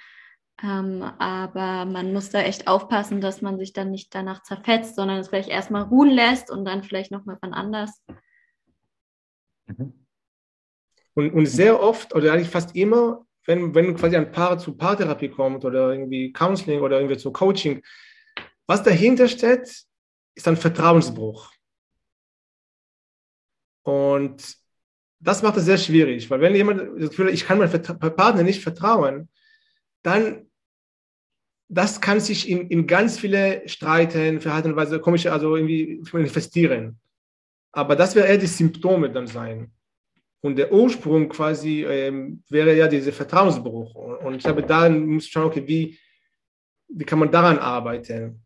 [0.63, 5.17] ähm, aber man muss da echt aufpassen, dass man sich dann nicht danach zerfetzt, sondern
[5.17, 8.01] es vielleicht erstmal ruhen lässt und dann vielleicht noch mal wann anders.
[9.67, 10.05] Mhm.
[11.15, 15.29] Und, und sehr oft oder eigentlich fast immer, wenn, wenn quasi ein Paar zu Paartherapie
[15.29, 17.81] kommt oder irgendwie Counseling oder irgendwie zu Coaching,
[18.67, 19.85] was dahinter steht,
[20.35, 21.51] ist ein Vertrauensbruch.
[23.83, 24.57] Und
[25.19, 28.43] das macht es sehr schwierig, weil wenn jemand das Gefühl hat, ich kann meinem Partner
[28.43, 29.29] nicht vertrauen,
[30.03, 30.47] dann
[31.69, 36.99] das kann sich in, in ganz viele Streiten, Verhaltensweise, komische, also irgendwie manifestieren.
[37.73, 39.71] Aber das wäre eher die Symptome dann sein.
[40.39, 43.95] Und der Ursprung quasi ähm, wäre ja dieser Vertrauensbruch.
[43.95, 45.99] Und ich glaube, da muss ich schauen, okay, wie,
[46.87, 48.45] wie kann man daran arbeiten?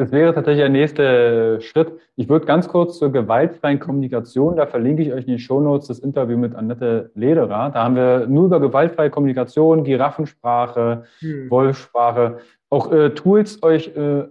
[0.00, 1.92] Das wäre tatsächlich der nächste Schritt.
[2.16, 5.98] Ich würde ganz kurz zur gewaltfreien Kommunikation, da verlinke ich euch in die Shownotes das
[5.98, 7.68] Interview mit Annette Lederer.
[7.68, 11.50] Da haben wir nur über gewaltfreie Kommunikation, Giraffensprache, hm.
[11.50, 12.38] Wolfsprache,
[12.70, 14.24] auch äh, Tools euch äh,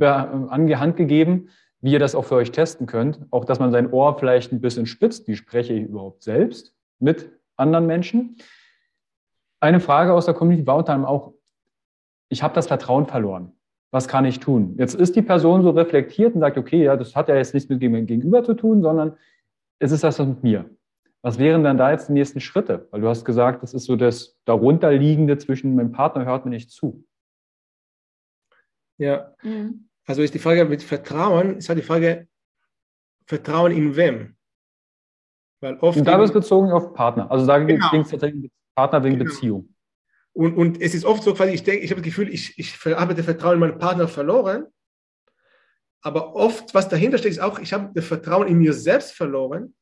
[0.00, 1.48] an die Hand gegeben,
[1.80, 3.18] wie ihr das auch für euch testen könnt.
[3.32, 5.26] Auch, dass man sein Ohr vielleicht ein bisschen spitzt.
[5.26, 8.36] Wie spreche ich überhaupt selbst mit anderen Menschen?
[9.58, 11.32] Eine Frage aus der Community war unter anderem auch,
[12.28, 13.57] ich habe das Vertrauen verloren
[13.90, 14.74] was kann ich tun?
[14.78, 17.68] Jetzt ist die Person so reflektiert und sagt, okay, ja, das hat ja jetzt nichts
[17.68, 19.16] mit dem Gegenüber zu tun, sondern
[19.78, 20.68] es ist das mit mir.
[21.22, 22.86] Was wären dann da jetzt die nächsten Schritte?
[22.90, 26.70] Weil du hast gesagt, das ist so das darunterliegende zwischen meinem Partner hört mir nicht
[26.70, 27.04] zu.
[28.98, 29.88] Ja, mhm.
[30.06, 32.28] also ist die Frage mit Vertrauen, ist halt die Frage,
[33.26, 34.36] Vertrauen in wem?
[35.60, 37.30] Weil oft und da wird es bezogen auf Partner.
[37.30, 37.90] Also da genau.
[37.90, 39.30] ging es tatsächlich Partner wegen genau.
[39.30, 39.74] Beziehung.
[40.38, 42.72] Und, und es ist oft so, quasi, ich denke, ich habe das Gefühl, ich, ich
[42.84, 44.68] habe das Vertrauen in meinen Partner verloren.
[46.00, 49.74] Aber oft, was dahinter steht, ist auch, ich habe das Vertrauen in mir selbst verloren,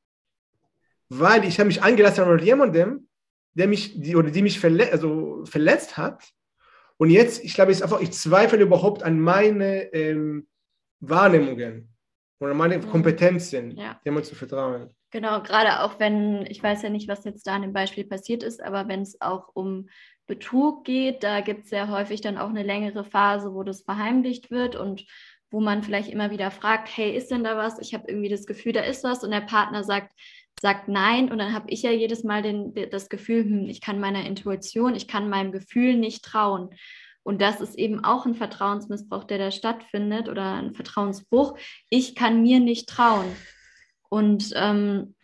[1.10, 3.06] weil ich habe mich eingelassen habe mit jemandem,
[3.52, 6.24] der mich die, oder die mich verle also verletzt hat.
[6.96, 10.48] Und jetzt, ich glaube, ist einfach, ich zweifle überhaupt an meine ähm,
[11.00, 11.94] Wahrnehmungen
[12.40, 12.88] oder meine mhm.
[12.88, 14.00] Kompetenzen, ja.
[14.06, 14.88] jemand zu vertrauen.
[15.10, 18.42] Genau, gerade auch wenn, ich weiß ja nicht, was jetzt da in dem Beispiel passiert
[18.42, 19.88] ist, aber wenn es auch um
[20.26, 24.50] Betrug geht, da gibt es sehr häufig dann auch eine längere Phase, wo das verheimlicht
[24.50, 25.04] wird und
[25.50, 27.78] wo man vielleicht immer wieder fragt, hey, ist denn da was?
[27.78, 30.12] Ich habe irgendwie das Gefühl, da ist was und der Partner sagt,
[30.60, 34.00] sagt nein und dann habe ich ja jedes Mal den, das Gefühl, hm, ich kann
[34.00, 36.70] meiner Intuition, ich kann meinem Gefühl nicht trauen.
[37.22, 41.58] Und das ist eben auch ein Vertrauensmissbrauch, der da stattfindet oder ein Vertrauensbruch.
[41.90, 43.26] Ich kann mir nicht trauen.
[44.08, 45.15] Und ähm,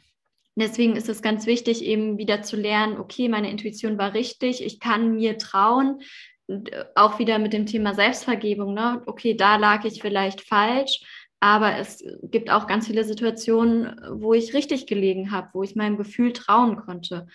[0.55, 4.81] Deswegen ist es ganz wichtig, eben wieder zu lernen, okay, meine Intuition war richtig, ich
[4.81, 6.01] kann mir trauen.
[6.49, 9.03] Äh, auch wieder mit dem Thema Selbstvergebung, ne?
[9.07, 11.01] okay, da lag ich vielleicht falsch,
[11.41, 15.97] aber es gibt auch ganz viele Situationen, wo ich richtig gelegen habe, wo ich meinem
[15.97, 17.27] Gefühl trauen konnte.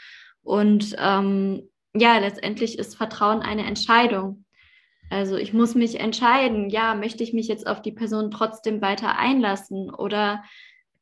[0.43, 4.45] Und ähm, ja, letztendlich ist Vertrauen eine Entscheidung.
[5.09, 9.17] Also ich muss mich entscheiden, ja, möchte ich mich jetzt auf die Person trotzdem weiter
[9.17, 10.43] einlassen oder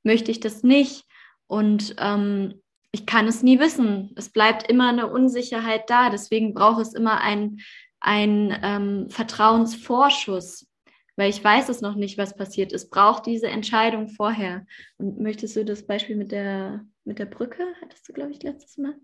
[0.04, 1.06] möchte ich das nicht?
[1.48, 4.12] Und ähm, ich kann es nie wissen.
[4.16, 6.10] Es bleibt immer eine Unsicherheit da.
[6.10, 7.60] Deswegen braucht es immer einen
[8.02, 10.68] ähm, Vertrauensvorschuss,
[11.16, 12.90] weil ich weiß es noch nicht, was passiert ist.
[12.90, 14.66] Braucht diese Entscheidung vorher.
[14.98, 17.66] Und möchtest du das Beispiel mit der, mit der Brücke?
[17.82, 18.96] Hattest du, glaube ich, letztes Mal?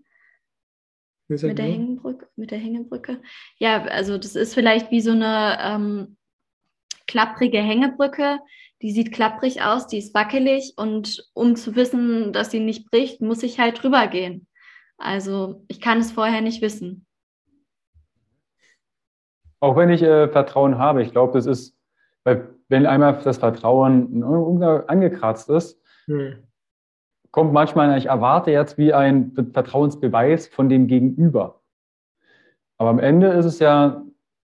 [1.28, 3.22] Mit der, Hängebrücke, mit der Hängebrücke.
[3.58, 6.16] Ja, also das ist vielleicht wie so eine ähm,
[7.06, 8.38] klapprige Hängebrücke,
[8.82, 13.20] die sieht klapprig aus, die ist wackelig und um zu wissen, dass sie nicht bricht,
[13.20, 14.48] muss ich halt drüber gehen.
[14.98, 17.06] Also ich kann es vorher nicht wissen.
[19.60, 21.76] Auch wenn ich äh, Vertrauen habe, ich glaube, das ist,
[22.24, 24.24] weil wenn einmal das Vertrauen
[24.88, 26.42] angekratzt ist, hm.
[27.30, 31.60] kommt manchmal, ich erwarte jetzt wie ein Vertrauensbeweis von dem Gegenüber.
[32.78, 34.02] Aber am Ende ist es ja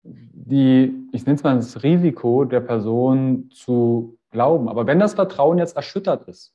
[0.04, 4.70] die, ich nenne es mal das Risiko der Person zu glauben.
[4.70, 6.54] Aber wenn das Vertrauen jetzt erschüttert ist,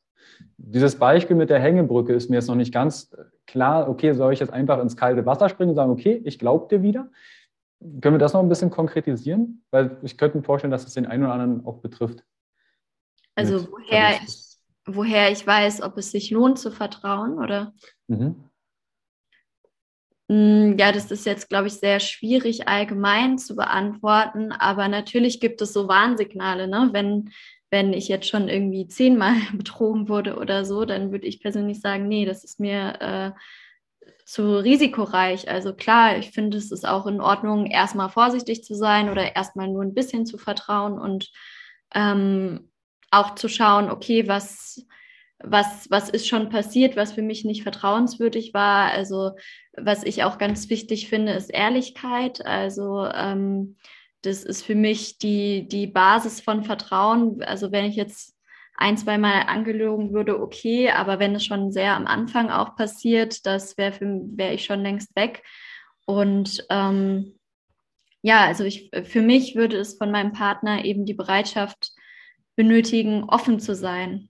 [0.57, 3.11] dieses Beispiel mit der Hängebrücke ist mir jetzt noch nicht ganz
[3.45, 6.69] klar, okay, soll ich jetzt einfach ins kalte Wasser springen und sagen, okay, ich glaube
[6.69, 7.11] dir wieder?
[8.01, 9.65] Können wir das noch ein bisschen konkretisieren?
[9.73, 12.23] Weil ich könnte mir vorstellen, dass es den einen oder anderen auch betrifft.
[13.35, 17.75] Also woher ich, woher ich weiß, ob es sich lohnt zu vertrauen, oder?
[18.07, 18.45] Mhm.
[20.29, 25.61] Mm, ja, das ist jetzt, glaube ich, sehr schwierig allgemein zu beantworten, aber natürlich gibt
[25.61, 26.91] es so Warnsignale, ne?
[26.93, 27.31] Wenn,
[27.73, 32.07] wenn ich jetzt schon irgendwie zehnmal betrogen wurde oder so, dann würde ich persönlich sagen,
[32.07, 33.31] nee, das ist mir äh,
[34.27, 35.49] zu risikoreich.
[35.49, 39.69] Also klar, ich finde, es ist auch in Ordnung, erstmal vorsichtig zu sein oder erstmal
[39.69, 41.31] nur ein bisschen zu vertrauen und
[41.95, 42.71] ähm,
[43.11, 44.87] auch zu schauen, okay, was,
[45.39, 48.91] was, was ist schon passiert, was für mich nicht vertrauenswürdig war.
[48.91, 49.33] Also
[49.77, 52.45] was ich auch ganz wichtig finde, ist Ehrlichkeit.
[52.45, 53.77] Also ähm,
[54.23, 57.43] das ist für mich die, die Basis von Vertrauen.
[57.43, 58.37] Also wenn ich jetzt
[58.77, 63.45] ein, zwei Mal angelogen würde, okay, aber wenn es schon sehr am Anfang auch passiert,
[63.47, 65.43] das wäre wär ich schon längst weg.
[66.07, 67.39] Und ähm,
[68.23, 71.91] ja, also ich, für mich würde es von meinem Partner eben die Bereitschaft
[72.57, 74.29] benötigen, offen zu sein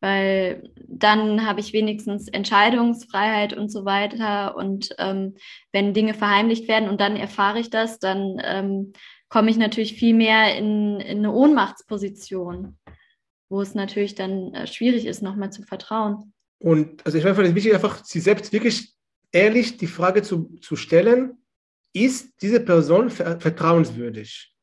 [0.00, 4.56] weil dann habe ich wenigstens Entscheidungsfreiheit und so weiter.
[4.56, 5.36] Und ähm,
[5.72, 8.92] wenn Dinge verheimlicht werden und dann erfahre ich das, dann ähm,
[9.28, 12.78] komme ich natürlich viel mehr in, in, eine Ohnmachtsposition,
[13.48, 16.32] wo es natürlich dann äh, schwierig ist, nochmal zu vertrauen.
[16.58, 18.94] Und also ich meine, es ist wichtig, einfach sie selbst wirklich
[19.32, 21.38] ehrlich die Frage zu, zu stellen,
[21.92, 24.54] ist diese Person vertrauenswürdig?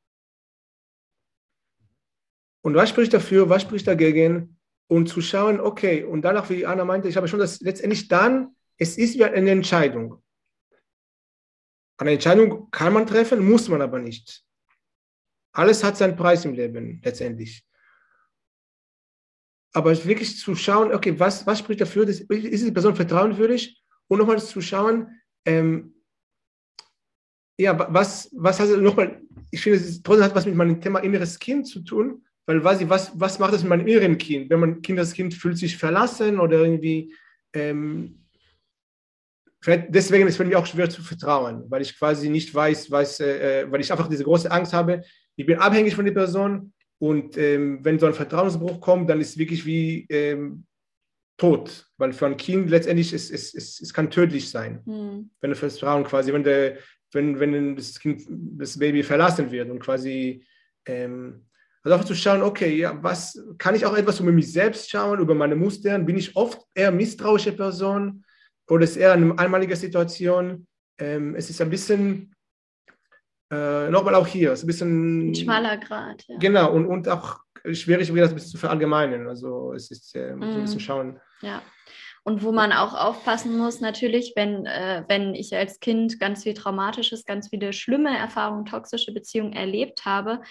[2.61, 4.56] Und was spricht dafür, was spricht dagegen?
[4.88, 8.55] Und zu schauen, okay, und danach, wie Anna meinte, ich habe schon das letztendlich dann,
[8.77, 10.23] es ist wie eine Entscheidung.
[11.97, 14.43] Eine Entscheidung kann man treffen, muss man aber nicht.
[15.51, 17.65] Alles hat seinen Preis im Leben letztendlich.
[19.73, 23.81] Aber wirklich zu schauen, okay, was, was spricht dafür, ist die Person vertrauenswürdig?
[24.07, 25.95] Und nochmal zu schauen, ähm,
[27.59, 31.39] ja, was, was hat nochmal, ich finde, es trotzdem hat was mit meinem Thema inneres
[31.39, 34.49] Kind zu tun, weil ich, was, was macht das mit meinem inneren Kind?
[34.49, 37.13] Wenn man Kind, das Kind fühlt sich verlassen oder irgendwie,
[37.53, 38.23] ähm,
[39.65, 43.19] deswegen ist es für mich auch schwer zu vertrauen, weil ich quasi nicht weiß, weiß
[43.19, 45.03] äh, äh, weil ich einfach diese große Angst habe,
[45.35, 49.31] ich bin abhängig von der Person und ähm, wenn so ein Vertrauensbruch kommt, dann ist
[49.31, 50.65] es wirklich wie ähm,
[51.35, 55.31] tot, weil für ein Kind letztendlich es, es, es, es kann tödlich sein, mhm.
[55.41, 56.77] wenn das Vertrauen quasi, wenn, der,
[57.11, 60.45] wenn, wenn das Kind, das Baby verlassen wird und quasi
[60.85, 61.46] ähm,
[61.88, 65.19] also einfach zu schauen, okay, ja, was kann ich auch etwas über mich selbst schauen,
[65.19, 65.97] über meine Muster?
[65.99, 68.25] Bin ich oft eher misstrauische Person
[68.67, 70.67] oder ist eher eine einmalige Situation?
[70.99, 72.35] Ähm, es ist ein bisschen,
[73.49, 75.29] äh, nochmal auch hier, es ist ein bisschen.
[75.29, 76.25] Ein schmaler Grad.
[76.27, 76.38] Ja.
[76.39, 77.39] Genau, und, und auch
[77.71, 79.29] schwierig, wieder das ein bisschen zu verallgemeinern.
[79.29, 80.41] Also es ist äh, mm.
[80.41, 80.81] so ein bisschen mhm.
[80.81, 81.19] schauen.
[81.41, 81.61] Ja.
[82.28, 86.53] Und wo man auch aufpassen muss, natürlich, wenn, äh, wenn ich als Kind ganz viel
[86.53, 90.41] Traumatisches, ganz viele schlimme Erfahrungen, toxische Beziehungen erlebt habe,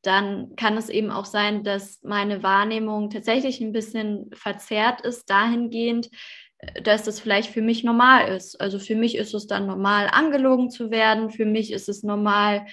[0.00, 6.08] dann kann es eben auch sein, dass meine Wahrnehmung tatsächlich ein bisschen verzerrt ist, dahingehend,
[6.56, 8.58] äh, dass das vielleicht für mich normal ist.
[8.58, 12.64] Also für mich ist es dann normal, angelogen zu werden, für mich ist es normal,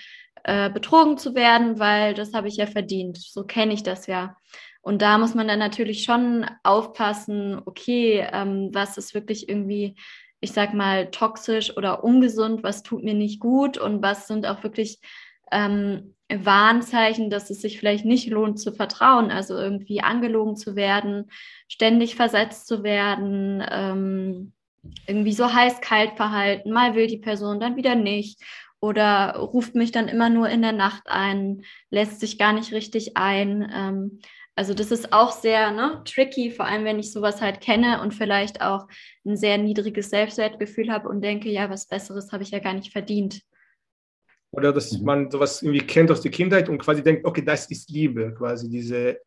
[0.43, 3.17] äh, betrogen zu werden, weil das habe ich ja verdient.
[3.17, 4.37] So kenne ich das ja.
[4.81, 9.95] Und da muss man dann natürlich schon aufpassen, okay, ähm, was ist wirklich irgendwie,
[10.41, 14.61] ich sag mal, toxisch oder ungesund, was tut mir nicht gut und was sind auch
[14.63, 14.99] wirklich
[15.53, 21.31] ähm, Warnzeichen, dass es sich vielleicht nicht lohnt zu vertrauen, also irgendwie angelogen zu werden,
[21.69, 24.53] ständig versetzt zu werden, ähm,
[25.07, 28.41] irgendwie so heiß-kalt verhalten, mal will die Person, dann wieder nicht
[28.83, 33.15] oder ruft mich dann immer nur in der Nacht ein, lässt sich gar nicht richtig
[33.15, 33.71] ein.
[33.73, 34.19] Ähm,
[34.55, 38.13] also das ist auch sehr ne, tricky, vor allem wenn ich sowas halt kenne und
[38.13, 38.89] vielleicht auch
[39.25, 42.91] ein sehr niedriges Selbstwertgefühl habe und denke, ja, was Besseres habe ich ja gar nicht
[42.91, 43.41] verdient.
[44.51, 45.05] Oder dass mhm.
[45.05, 48.69] man sowas irgendwie kennt aus der Kindheit und quasi denkt, okay, das ist Liebe, quasi
[48.69, 49.17] diese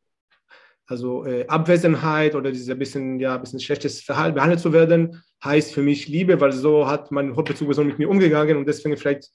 [0.87, 5.83] also äh, Abwesenheit oder diese bisschen, ja, bisschen schlechtes Verhalten behandelt zu werden, heißt für
[5.83, 9.31] mich Liebe, weil so hat mein Hauptbezugsperson mit mir umgegangen und deswegen vielleicht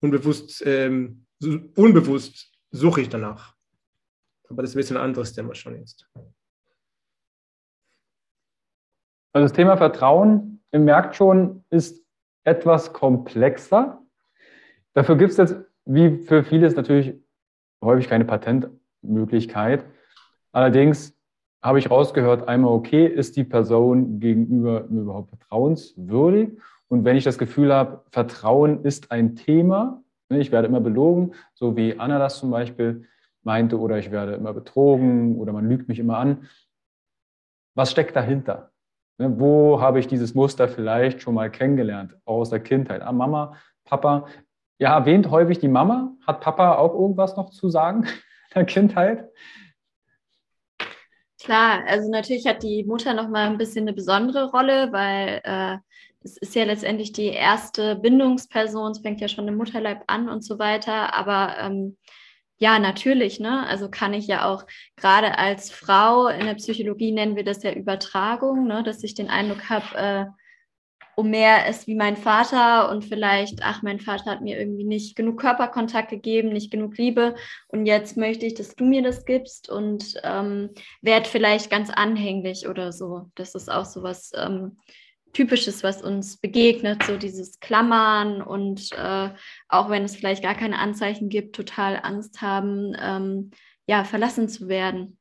[0.00, 1.26] unbewusst, ähm,
[1.76, 3.54] unbewusst suche ich danach.
[4.48, 6.08] Aber das ist ein bisschen ein anderes Thema schon jetzt.
[9.32, 12.04] Also das Thema Vertrauen, ihr merkt schon, ist
[12.44, 14.02] etwas komplexer.
[14.94, 17.14] Dafür gibt es jetzt, wie für vieles, natürlich
[17.82, 19.84] häufig keine Patentmöglichkeit.
[20.52, 21.16] Allerdings
[21.62, 26.58] habe ich rausgehört, einmal okay, ist die Person gegenüber überhaupt vertrauenswürdig?
[26.88, 31.34] Und wenn ich das Gefühl habe, Vertrauen ist ein Thema, ne, ich werde immer belogen,
[31.54, 33.06] so wie Anna das zum Beispiel
[33.42, 36.48] meinte, oder ich werde immer betrogen oder man lügt mich immer an.
[37.74, 38.72] Was steckt dahinter?
[39.18, 43.02] Ne, wo habe ich dieses Muster vielleicht schon mal kennengelernt, auch aus der Kindheit?
[43.02, 44.26] Ah, Mama, Papa,
[44.78, 46.16] ja, erwähnt häufig die Mama.
[46.26, 49.28] Hat Papa auch irgendwas noch zu sagen in der Kindheit?
[51.40, 55.78] Klar, also natürlich hat die Mutter noch mal ein bisschen eine besondere Rolle, weil äh,
[56.20, 60.44] es ist ja letztendlich die erste Bindungsperson, es fängt ja schon im Mutterleib an und
[60.44, 61.14] so weiter.
[61.14, 61.96] Aber ähm,
[62.58, 63.66] ja, natürlich, ne?
[63.66, 64.66] Also kann ich ja auch
[64.96, 68.82] gerade als Frau in der Psychologie nennen wir das ja Übertragung, ne?
[68.82, 70.26] dass ich den Eindruck habe, äh,
[71.14, 75.16] um mehr ist wie mein Vater und vielleicht, ach, mein Vater hat mir irgendwie nicht
[75.16, 77.34] genug Körperkontakt gegeben, nicht genug Liebe
[77.68, 82.68] und jetzt möchte ich, dass du mir das gibst und ähm, werde vielleicht ganz anhänglich
[82.68, 83.30] oder so.
[83.34, 84.78] Das ist auch so was ähm,
[85.32, 89.30] Typisches, was uns begegnet, so dieses Klammern und äh,
[89.68, 93.50] auch wenn es vielleicht gar keine Anzeichen gibt, total Angst haben, ähm,
[93.86, 95.18] ja, verlassen zu werden.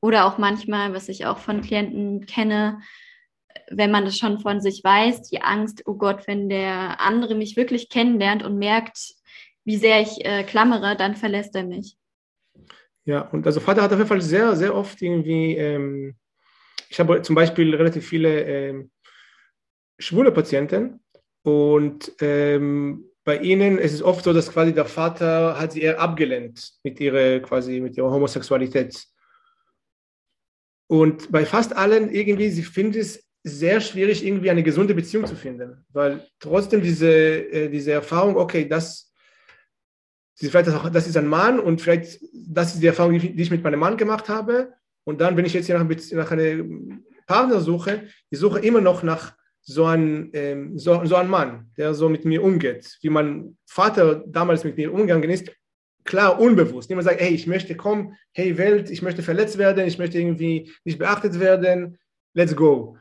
[0.00, 2.80] Oder auch manchmal, was ich auch von Klienten kenne,
[3.70, 7.56] wenn man das schon von sich weiß, die Angst, oh Gott, wenn der andere mich
[7.56, 9.14] wirklich kennenlernt und merkt,
[9.64, 11.96] wie sehr ich äh, klammere, dann verlässt er mich.
[13.04, 16.14] Ja, und also Vater hat auf jeden Fall sehr, sehr oft irgendwie, ähm,
[16.92, 18.90] ich habe zum Beispiel relativ viele ähm,
[19.98, 21.00] schwule Patienten
[21.42, 25.98] und ähm, bei ihnen ist es oft so, dass quasi der Vater hat sie eher
[25.98, 29.06] abgelehnt mit ihrer quasi mit ihrer Homosexualität.
[30.86, 35.34] Und bei fast allen irgendwie, sie finden es sehr schwierig, irgendwie eine gesunde Beziehung zu
[35.34, 39.12] finden, weil trotzdem diese, äh, diese Erfahrung, okay, das,
[40.36, 43.64] vielleicht das, das ist ein Mann und vielleicht das ist die Erfahrung, die ich mit
[43.64, 44.74] meinem Mann gemacht habe.
[45.04, 46.36] Und dann, wenn ich jetzt hier nach, nach
[47.26, 52.08] Partner suche, ich suche immer noch nach so einem ähm, so, so Mann, der so
[52.08, 55.50] mit mir umgeht, wie mein Vater damals mit mir umgegangen ist.
[56.04, 56.90] Klar, unbewusst.
[56.90, 60.72] Niemand sagt, hey, ich möchte kommen, hey Welt, ich möchte verletzt werden, ich möchte irgendwie
[60.84, 61.98] nicht beachtet werden,
[62.34, 62.98] let's go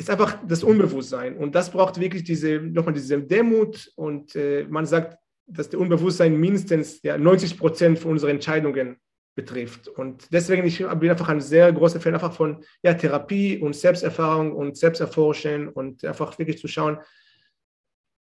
[0.00, 1.36] ist einfach das Unbewusstsein.
[1.36, 3.92] Und das braucht wirklich diese, nochmal diese Demut.
[3.96, 8.96] Und äh, man sagt, dass der Unbewusstsein mindestens ja, 90 Prozent von unseren Entscheidungen
[9.34, 9.88] betrifft.
[9.88, 14.52] Und deswegen ich bin einfach ein sehr großer Fan einfach von ja, Therapie und Selbsterfahrung
[14.52, 16.98] und Selbsterforschen und einfach wirklich zu schauen,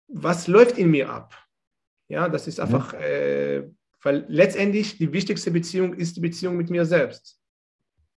[0.08, 1.36] was läuft in mir ab.
[2.08, 2.64] Ja, das ist mhm.
[2.64, 3.00] einfach, mhm.
[3.02, 3.64] äh,
[4.02, 7.41] weil letztendlich die wichtigste Beziehung ist die Beziehung mit mir selbst.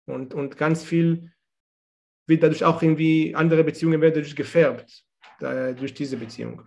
[0.07, 1.33] Und, und ganz viel
[2.27, 5.05] wird dadurch auch irgendwie andere Beziehungen werden dadurch gefärbt,
[5.41, 6.63] äh, durch diese Beziehung.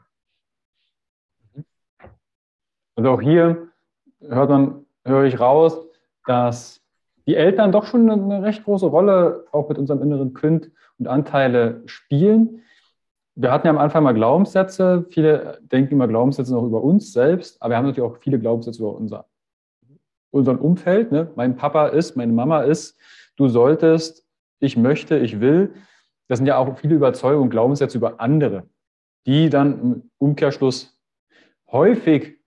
[2.95, 3.71] Also auch hier
[4.19, 5.87] hört man, höre ich raus,
[6.25, 6.81] dass
[7.27, 11.81] die Eltern doch schon eine recht große Rolle auch mit unserem inneren Kind und Anteile
[11.85, 12.61] spielen.
[13.35, 15.05] Wir hatten ja am Anfang mal Glaubenssätze.
[15.09, 18.81] Viele denken immer Glaubenssätze noch über uns selbst, aber wir haben natürlich auch viele Glaubenssätze
[18.81, 19.25] über unser,
[20.31, 21.11] unseren Umfeld.
[21.11, 21.31] Ne?
[21.35, 22.99] Mein Papa ist, meine Mama ist,
[23.37, 24.25] du solltest,
[24.59, 25.73] ich möchte, ich will,
[26.27, 28.63] das sind ja auch viele Überzeugungen, Glaubenssätze über andere,
[29.25, 30.97] die dann im Umkehrschluss
[31.71, 32.40] häufig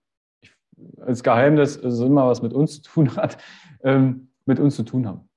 [1.01, 3.37] als Geheimnis, also immer was mit uns zu tun hat,
[3.83, 5.29] ähm, mit uns zu tun haben.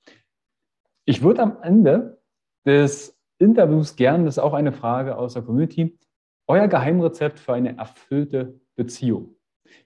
[1.04, 2.20] Ich würde am Ende
[2.66, 5.98] des Interviews gern, das ist auch eine Frage aus der Community,
[6.46, 9.36] euer Geheimrezept für eine erfüllte Beziehung.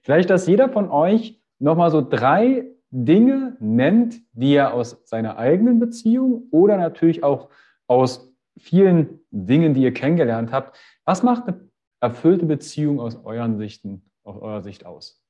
[0.01, 5.79] Vielleicht, dass jeder von euch nochmal so drei Dinge nennt, die er aus seiner eigenen
[5.79, 7.49] Beziehung oder natürlich auch
[7.87, 10.77] aus vielen Dingen, die ihr kennengelernt habt.
[11.05, 15.22] Was macht eine erfüllte Beziehung aus euren Sichten, aus eurer Sicht aus?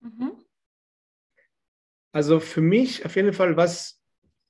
[0.00, 0.32] Mhm.
[2.12, 4.00] Also für mich auf jeden Fall was,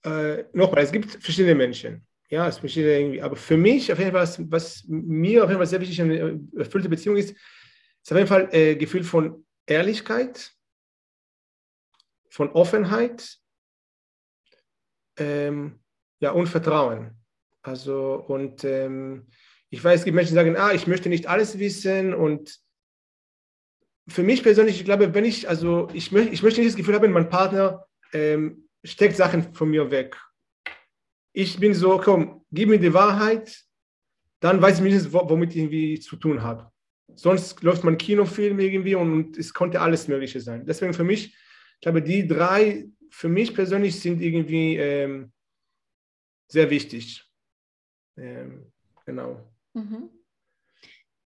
[0.04, 2.06] äh, nochmal, es gibt verschiedene Menschen.
[2.30, 5.58] Ja, es verschiedene irgendwie, aber für mich auf jeden Fall, was, was mir auf jeden
[5.58, 9.46] Fall sehr wichtig in einer erfüllten Beziehung ist, ist auf jeden Fall äh, Gefühl von
[9.66, 10.52] Ehrlichkeit,
[12.28, 13.38] von Offenheit
[15.18, 15.80] ähm,
[16.20, 17.16] ja, und Vertrauen.
[17.62, 19.26] Also, und ähm,
[19.70, 22.14] ich weiß, es gibt Menschen, die sagen, ah, ich möchte nicht alles wissen.
[22.14, 22.58] Und
[24.08, 26.94] für mich persönlich, ich glaube, wenn ich, also ich, möchte, ich möchte nicht das Gefühl
[26.94, 30.16] haben, mein Partner ähm, steckt Sachen von mir weg.
[31.32, 33.64] Ich bin so, komm, gib mir die Wahrheit,
[34.40, 36.70] dann weiß ich mindestens, womit ich irgendwie zu tun habe.
[37.14, 40.64] Sonst läuft mein Kinofilm irgendwie und es konnte alles Mögliche sein.
[40.66, 41.34] Deswegen für mich
[41.78, 45.32] ich glaube, die drei für mich persönlich sind irgendwie ähm,
[46.48, 47.24] sehr wichtig.
[48.16, 48.72] Ähm,
[49.06, 49.48] genau.
[49.74, 50.10] Mhm.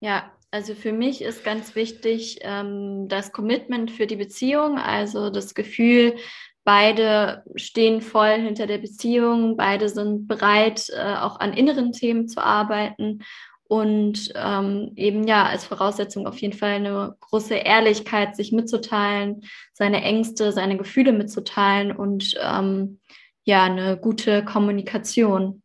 [0.01, 5.55] Ja, also für mich ist ganz wichtig ähm, das Commitment für die Beziehung, also das
[5.55, 6.15] Gefühl,
[6.63, 12.45] beide stehen voll hinter der Beziehung, beide sind bereit, äh, auch an inneren Themen zu
[12.45, 13.21] arbeiten
[13.65, 19.41] und ähm, eben ja als Voraussetzung auf jeden Fall eine große Ehrlichkeit, sich mitzuteilen,
[19.73, 23.01] seine Ängste, seine Gefühle mitzuteilen und ähm,
[23.45, 25.63] ja eine gute Kommunikation.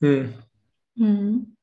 [0.00, 0.34] Hm.
[0.96, 1.53] Hm.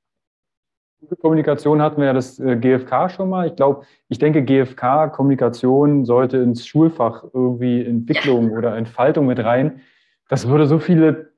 [1.15, 3.47] Kommunikation hatten wir ja das äh, GFK schon mal.
[3.47, 8.57] Ich glaube, ich denke, GFK, Kommunikation sollte ins Schulfach irgendwie Entwicklung ja.
[8.57, 9.81] oder Entfaltung mit rein.
[10.29, 11.31] Das würde so viele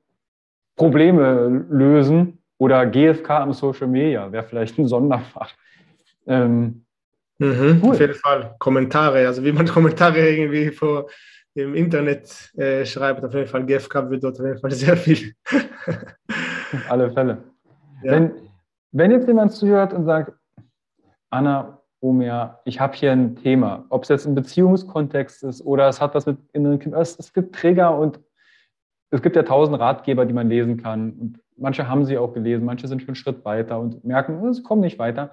[0.76, 2.38] Probleme lösen.
[2.58, 5.52] Oder GFK am Social Media wäre vielleicht ein Sonderfach.
[6.26, 6.84] Ähm,
[7.38, 7.90] mhm, cool.
[7.90, 8.54] Auf jeden Fall.
[8.58, 11.08] Kommentare, also wie man Kommentare irgendwie vor
[11.56, 15.34] im Internet äh, schreibt, auf jeden Fall GFK wird dort auf jeden Fall sehr viel.
[15.46, 17.38] auf alle Fälle.
[18.02, 18.12] Ja.
[18.12, 18.32] Wenn,
[18.94, 20.32] wenn jetzt jemand zuhört und sagt,
[21.28, 26.00] Anna, Omer, ich habe hier ein Thema, ob es jetzt ein Beziehungskontext ist oder es
[26.00, 28.20] hat was mit inneren Kindern, es, gibt Trigger und
[29.10, 31.12] es gibt ja tausend Ratgeber, die man lesen kann.
[31.12, 34.62] Und manche haben sie auch gelesen, manche sind schon einen Schritt weiter und merken, es
[34.62, 35.32] kommt nicht weiter.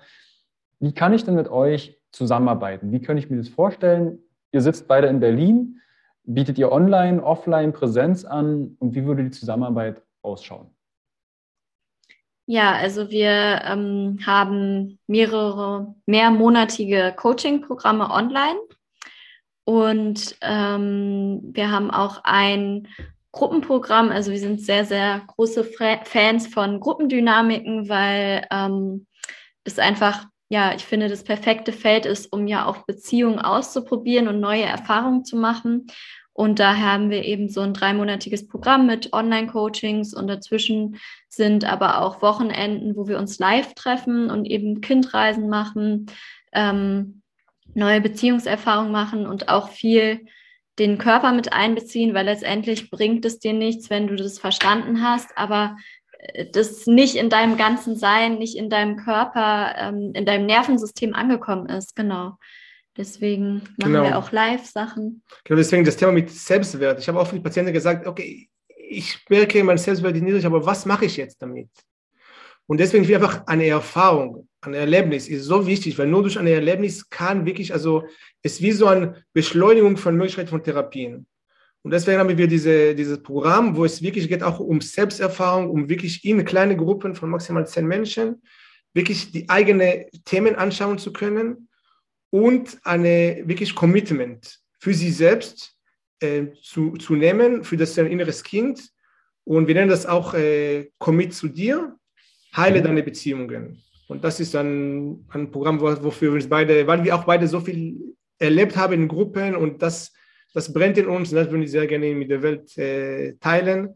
[0.80, 2.92] Wie kann ich denn mit euch zusammenarbeiten?
[2.92, 4.18] Wie könnte ich mir das vorstellen?
[4.52, 5.80] Ihr sitzt beide in Berlin.
[6.24, 10.68] Bietet ihr online, offline Präsenz an und wie würde die Zusammenarbeit ausschauen?
[12.52, 18.60] Ja, also wir ähm, haben mehrere mehrmonatige Coaching-Programme online
[19.64, 22.90] und ähm, wir haben auch ein
[23.32, 24.10] Gruppenprogramm.
[24.10, 25.64] Also wir sind sehr, sehr große
[26.04, 29.08] Fans von Gruppendynamiken, weil ähm,
[29.64, 34.42] es einfach, ja, ich finde, das perfekte Feld ist, um ja auch Beziehungen auszuprobieren und
[34.42, 35.88] neue Erfahrungen zu machen.
[36.34, 42.02] Und da haben wir eben so ein dreimonatiges Programm mit Online-Coachings und dazwischen sind aber
[42.02, 46.06] auch Wochenenden, wo wir uns live treffen und eben Kindreisen machen,
[46.54, 47.22] ähm,
[47.74, 50.26] neue Beziehungserfahrungen machen und auch viel
[50.80, 55.38] den Körper mit einbeziehen, weil letztendlich bringt es dir nichts, wenn du das verstanden hast,
[55.38, 55.76] aber
[56.18, 61.14] äh, das nicht in deinem ganzen Sein, nicht in deinem Körper, ähm, in deinem Nervensystem
[61.14, 61.96] angekommen ist.
[61.96, 62.38] Genau.
[62.98, 64.04] Deswegen machen genau.
[64.04, 65.24] wir auch Live-Sachen.
[65.44, 67.00] Genau, deswegen das Thema mit Selbstwert.
[67.00, 70.86] Ich habe auch viele Patienten gesagt, okay, ich merke, mein Selbstwert ist niedrig, aber was
[70.86, 71.70] mache ich jetzt damit?
[72.68, 76.48] Und deswegen wie einfach eine Erfahrung, ein Erlebnis ist so wichtig, weil nur durch ein
[76.48, 78.04] Erlebnis kann wirklich, also
[78.44, 81.26] es ist wie so eine Beschleunigung von Möglichkeiten von Therapien.
[81.84, 85.90] Und deswegen haben wir diese, dieses Programm, wo es wirklich geht auch um Selbsterfahrung, um
[85.90, 88.42] wirklich in kleine Gruppen von maximal zehn Menschen
[88.94, 91.70] wirklich die eigenen Themen anschauen zu können
[92.32, 95.78] und eine wirklich Commitment für sie selbst
[96.22, 98.90] äh, zu, zu nehmen, für das inneres Kind.
[99.44, 101.96] Und wir nennen das auch äh, Commit zu dir,
[102.56, 103.84] heile deine Beziehungen.
[104.08, 107.60] Und das ist dann ein Programm, wofür wir uns beide, weil wir auch beide so
[107.60, 110.12] viel erlebt haben in Gruppen und das,
[110.54, 113.96] das brennt in uns und das würden wir sehr gerne mit der Welt äh, teilen.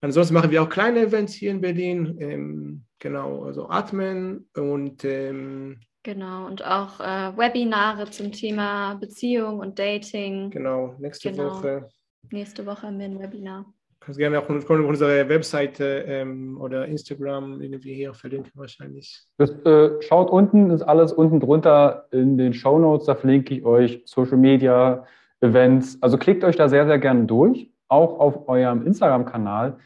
[0.00, 5.80] Ansonsten machen wir auch kleine Events hier in Berlin, ähm, genau, also Atmen und ähm,
[6.02, 10.50] Genau, und auch äh, Webinare zum Thema Beziehung und Dating.
[10.50, 11.50] Genau, nächste genau.
[11.50, 11.88] Woche.
[12.30, 13.66] Nächste Woche haben wir ein Webinar.
[14.00, 19.26] Kannst gerne auch auf unsere Webseite ähm, oder Instagram irgendwie hier verlinken wahrscheinlich.
[19.36, 23.06] Das, äh, schaut unten, ist alles unten drunter in den Show Notes.
[23.06, 25.06] Da verlinke ich euch Social Media,
[25.40, 25.98] Events.
[26.02, 29.78] Also klickt euch da sehr, sehr gerne durch, auch auf eurem Instagram-Kanal.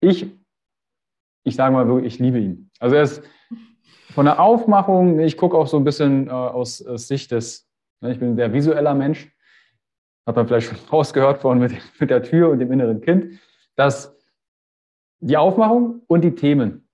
[0.00, 0.26] Ich,
[1.44, 2.70] ich sage mal wirklich, ich liebe ihn.
[2.80, 3.22] Also er ist
[4.12, 7.68] von der Aufmachung, ich gucke auch so ein bisschen äh, aus, aus, Sicht des,
[8.00, 9.30] ne, ich bin ein sehr visueller Mensch,
[10.26, 13.40] hat man vielleicht schon rausgehört vorhin mit, mit der Tür und dem inneren Kind,
[13.74, 14.16] dass
[15.20, 16.88] die Aufmachung und die Themen,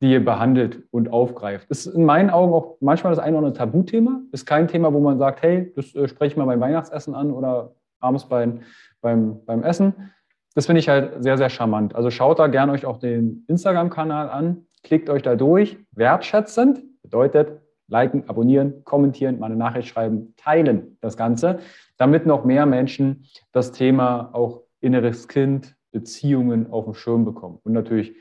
[0.00, 3.58] die ihr behandelt und aufgreift, ist in meinen Augen auch manchmal das eine oder andere
[3.58, 4.20] Tabuthema.
[4.32, 7.30] Ist kein Thema, wo man sagt, hey, das äh, spreche ich mal beim Weihnachtsessen an
[7.30, 8.60] oder abends beim,
[9.00, 10.12] beim, beim Essen.
[10.54, 11.94] Das finde ich halt sehr, sehr charmant.
[11.94, 15.78] Also schaut da gerne euch auch den Instagram-Kanal an klickt euch da durch.
[15.92, 21.60] Wertschätzend bedeutet liken, abonnieren, kommentieren, mal eine Nachricht schreiben, teilen das Ganze,
[21.98, 27.72] damit noch mehr Menschen das Thema auch inneres Kind, Beziehungen auf dem Schirm bekommen und
[27.72, 28.16] natürlich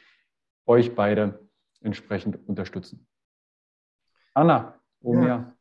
[0.65, 1.39] euch beide
[1.81, 3.07] entsprechend unterstützen.
[4.33, 5.27] Anna, Omer.
[5.27, 5.53] Ja.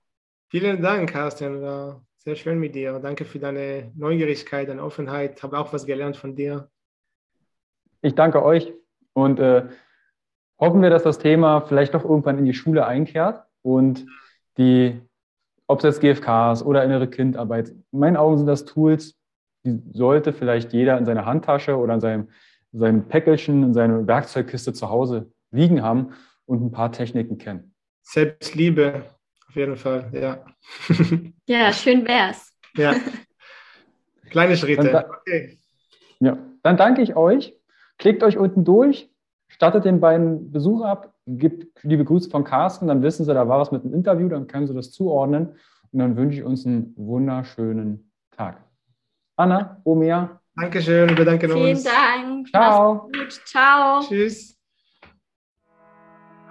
[0.49, 1.63] Vielen Dank, Carsten.
[1.63, 2.99] War sehr schön mit dir.
[2.99, 5.43] Danke für deine Neugierigkeit, deine Offenheit.
[5.43, 6.69] Habe auch was gelernt von dir.
[8.03, 8.73] Ich danke euch
[9.13, 9.69] und äh,
[10.61, 14.07] hoffen wir, dass das Thema vielleicht doch irgendwann in die Schule einkehrt und
[14.59, 15.01] die,
[15.67, 19.17] ob es jetzt GFKs oder innere Kindarbeit, in meinen Augen sind das Tools,
[19.65, 22.29] die sollte vielleicht jeder in seiner Handtasche oder in seinem,
[22.73, 26.13] seinem Päckelchen, in seiner Werkzeugkiste zu Hause liegen haben
[26.47, 27.75] und ein paar Techniken kennen.
[28.03, 29.05] Selbstliebe,
[29.49, 30.45] auf jeden Fall, ja.
[31.47, 32.55] Ja, schön wär's.
[32.77, 32.95] Ja.
[34.31, 34.91] Kleine Schritte.
[34.91, 35.59] Dann, okay.
[36.21, 37.55] Ja, dann danke ich euch.
[37.99, 39.10] Klickt euch unten durch,
[39.61, 43.61] Startet den beiden Besuch ab, gibt liebe Grüße von Carsten, dann wissen Sie, da war
[43.61, 45.51] was mit dem Interview, dann können Sie das zuordnen
[45.93, 48.65] und dann wünsche ich uns einen wunderschönen Tag.
[49.37, 50.41] Anna, Omer.
[50.57, 51.83] Dankeschön, wir bedanken Vielen uns.
[51.83, 52.49] Vielen Dank.
[52.49, 53.11] Ciao.
[53.45, 54.01] Ciao.
[54.01, 54.59] Tschüss.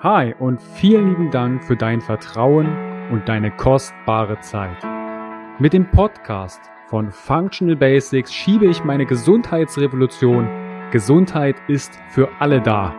[0.04, 2.68] Hi und vielen lieben Dank für dein Vertrauen
[3.12, 4.78] und deine kostbare Zeit.
[5.58, 10.48] Mit dem Podcast von Functional Basics schiebe ich meine Gesundheitsrevolution
[10.92, 12.99] Gesundheit ist für alle da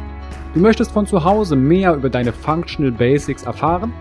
[0.53, 3.93] Du möchtest von zu Hause mehr über deine Functional Basics erfahren?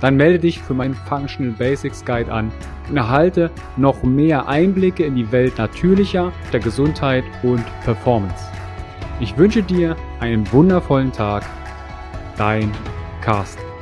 [0.00, 2.52] Dann melde dich für meinen Functional Basics Guide an
[2.90, 8.44] und erhalte noch mehr Einblicke in die Welt natürlicher, der Gesundheit und Performance.
[9.20, 11.44] Ich wünsche dir einen wundervollen Tag.
[12.36, 12.70] Dein
[13.22, 13.75] Carsten.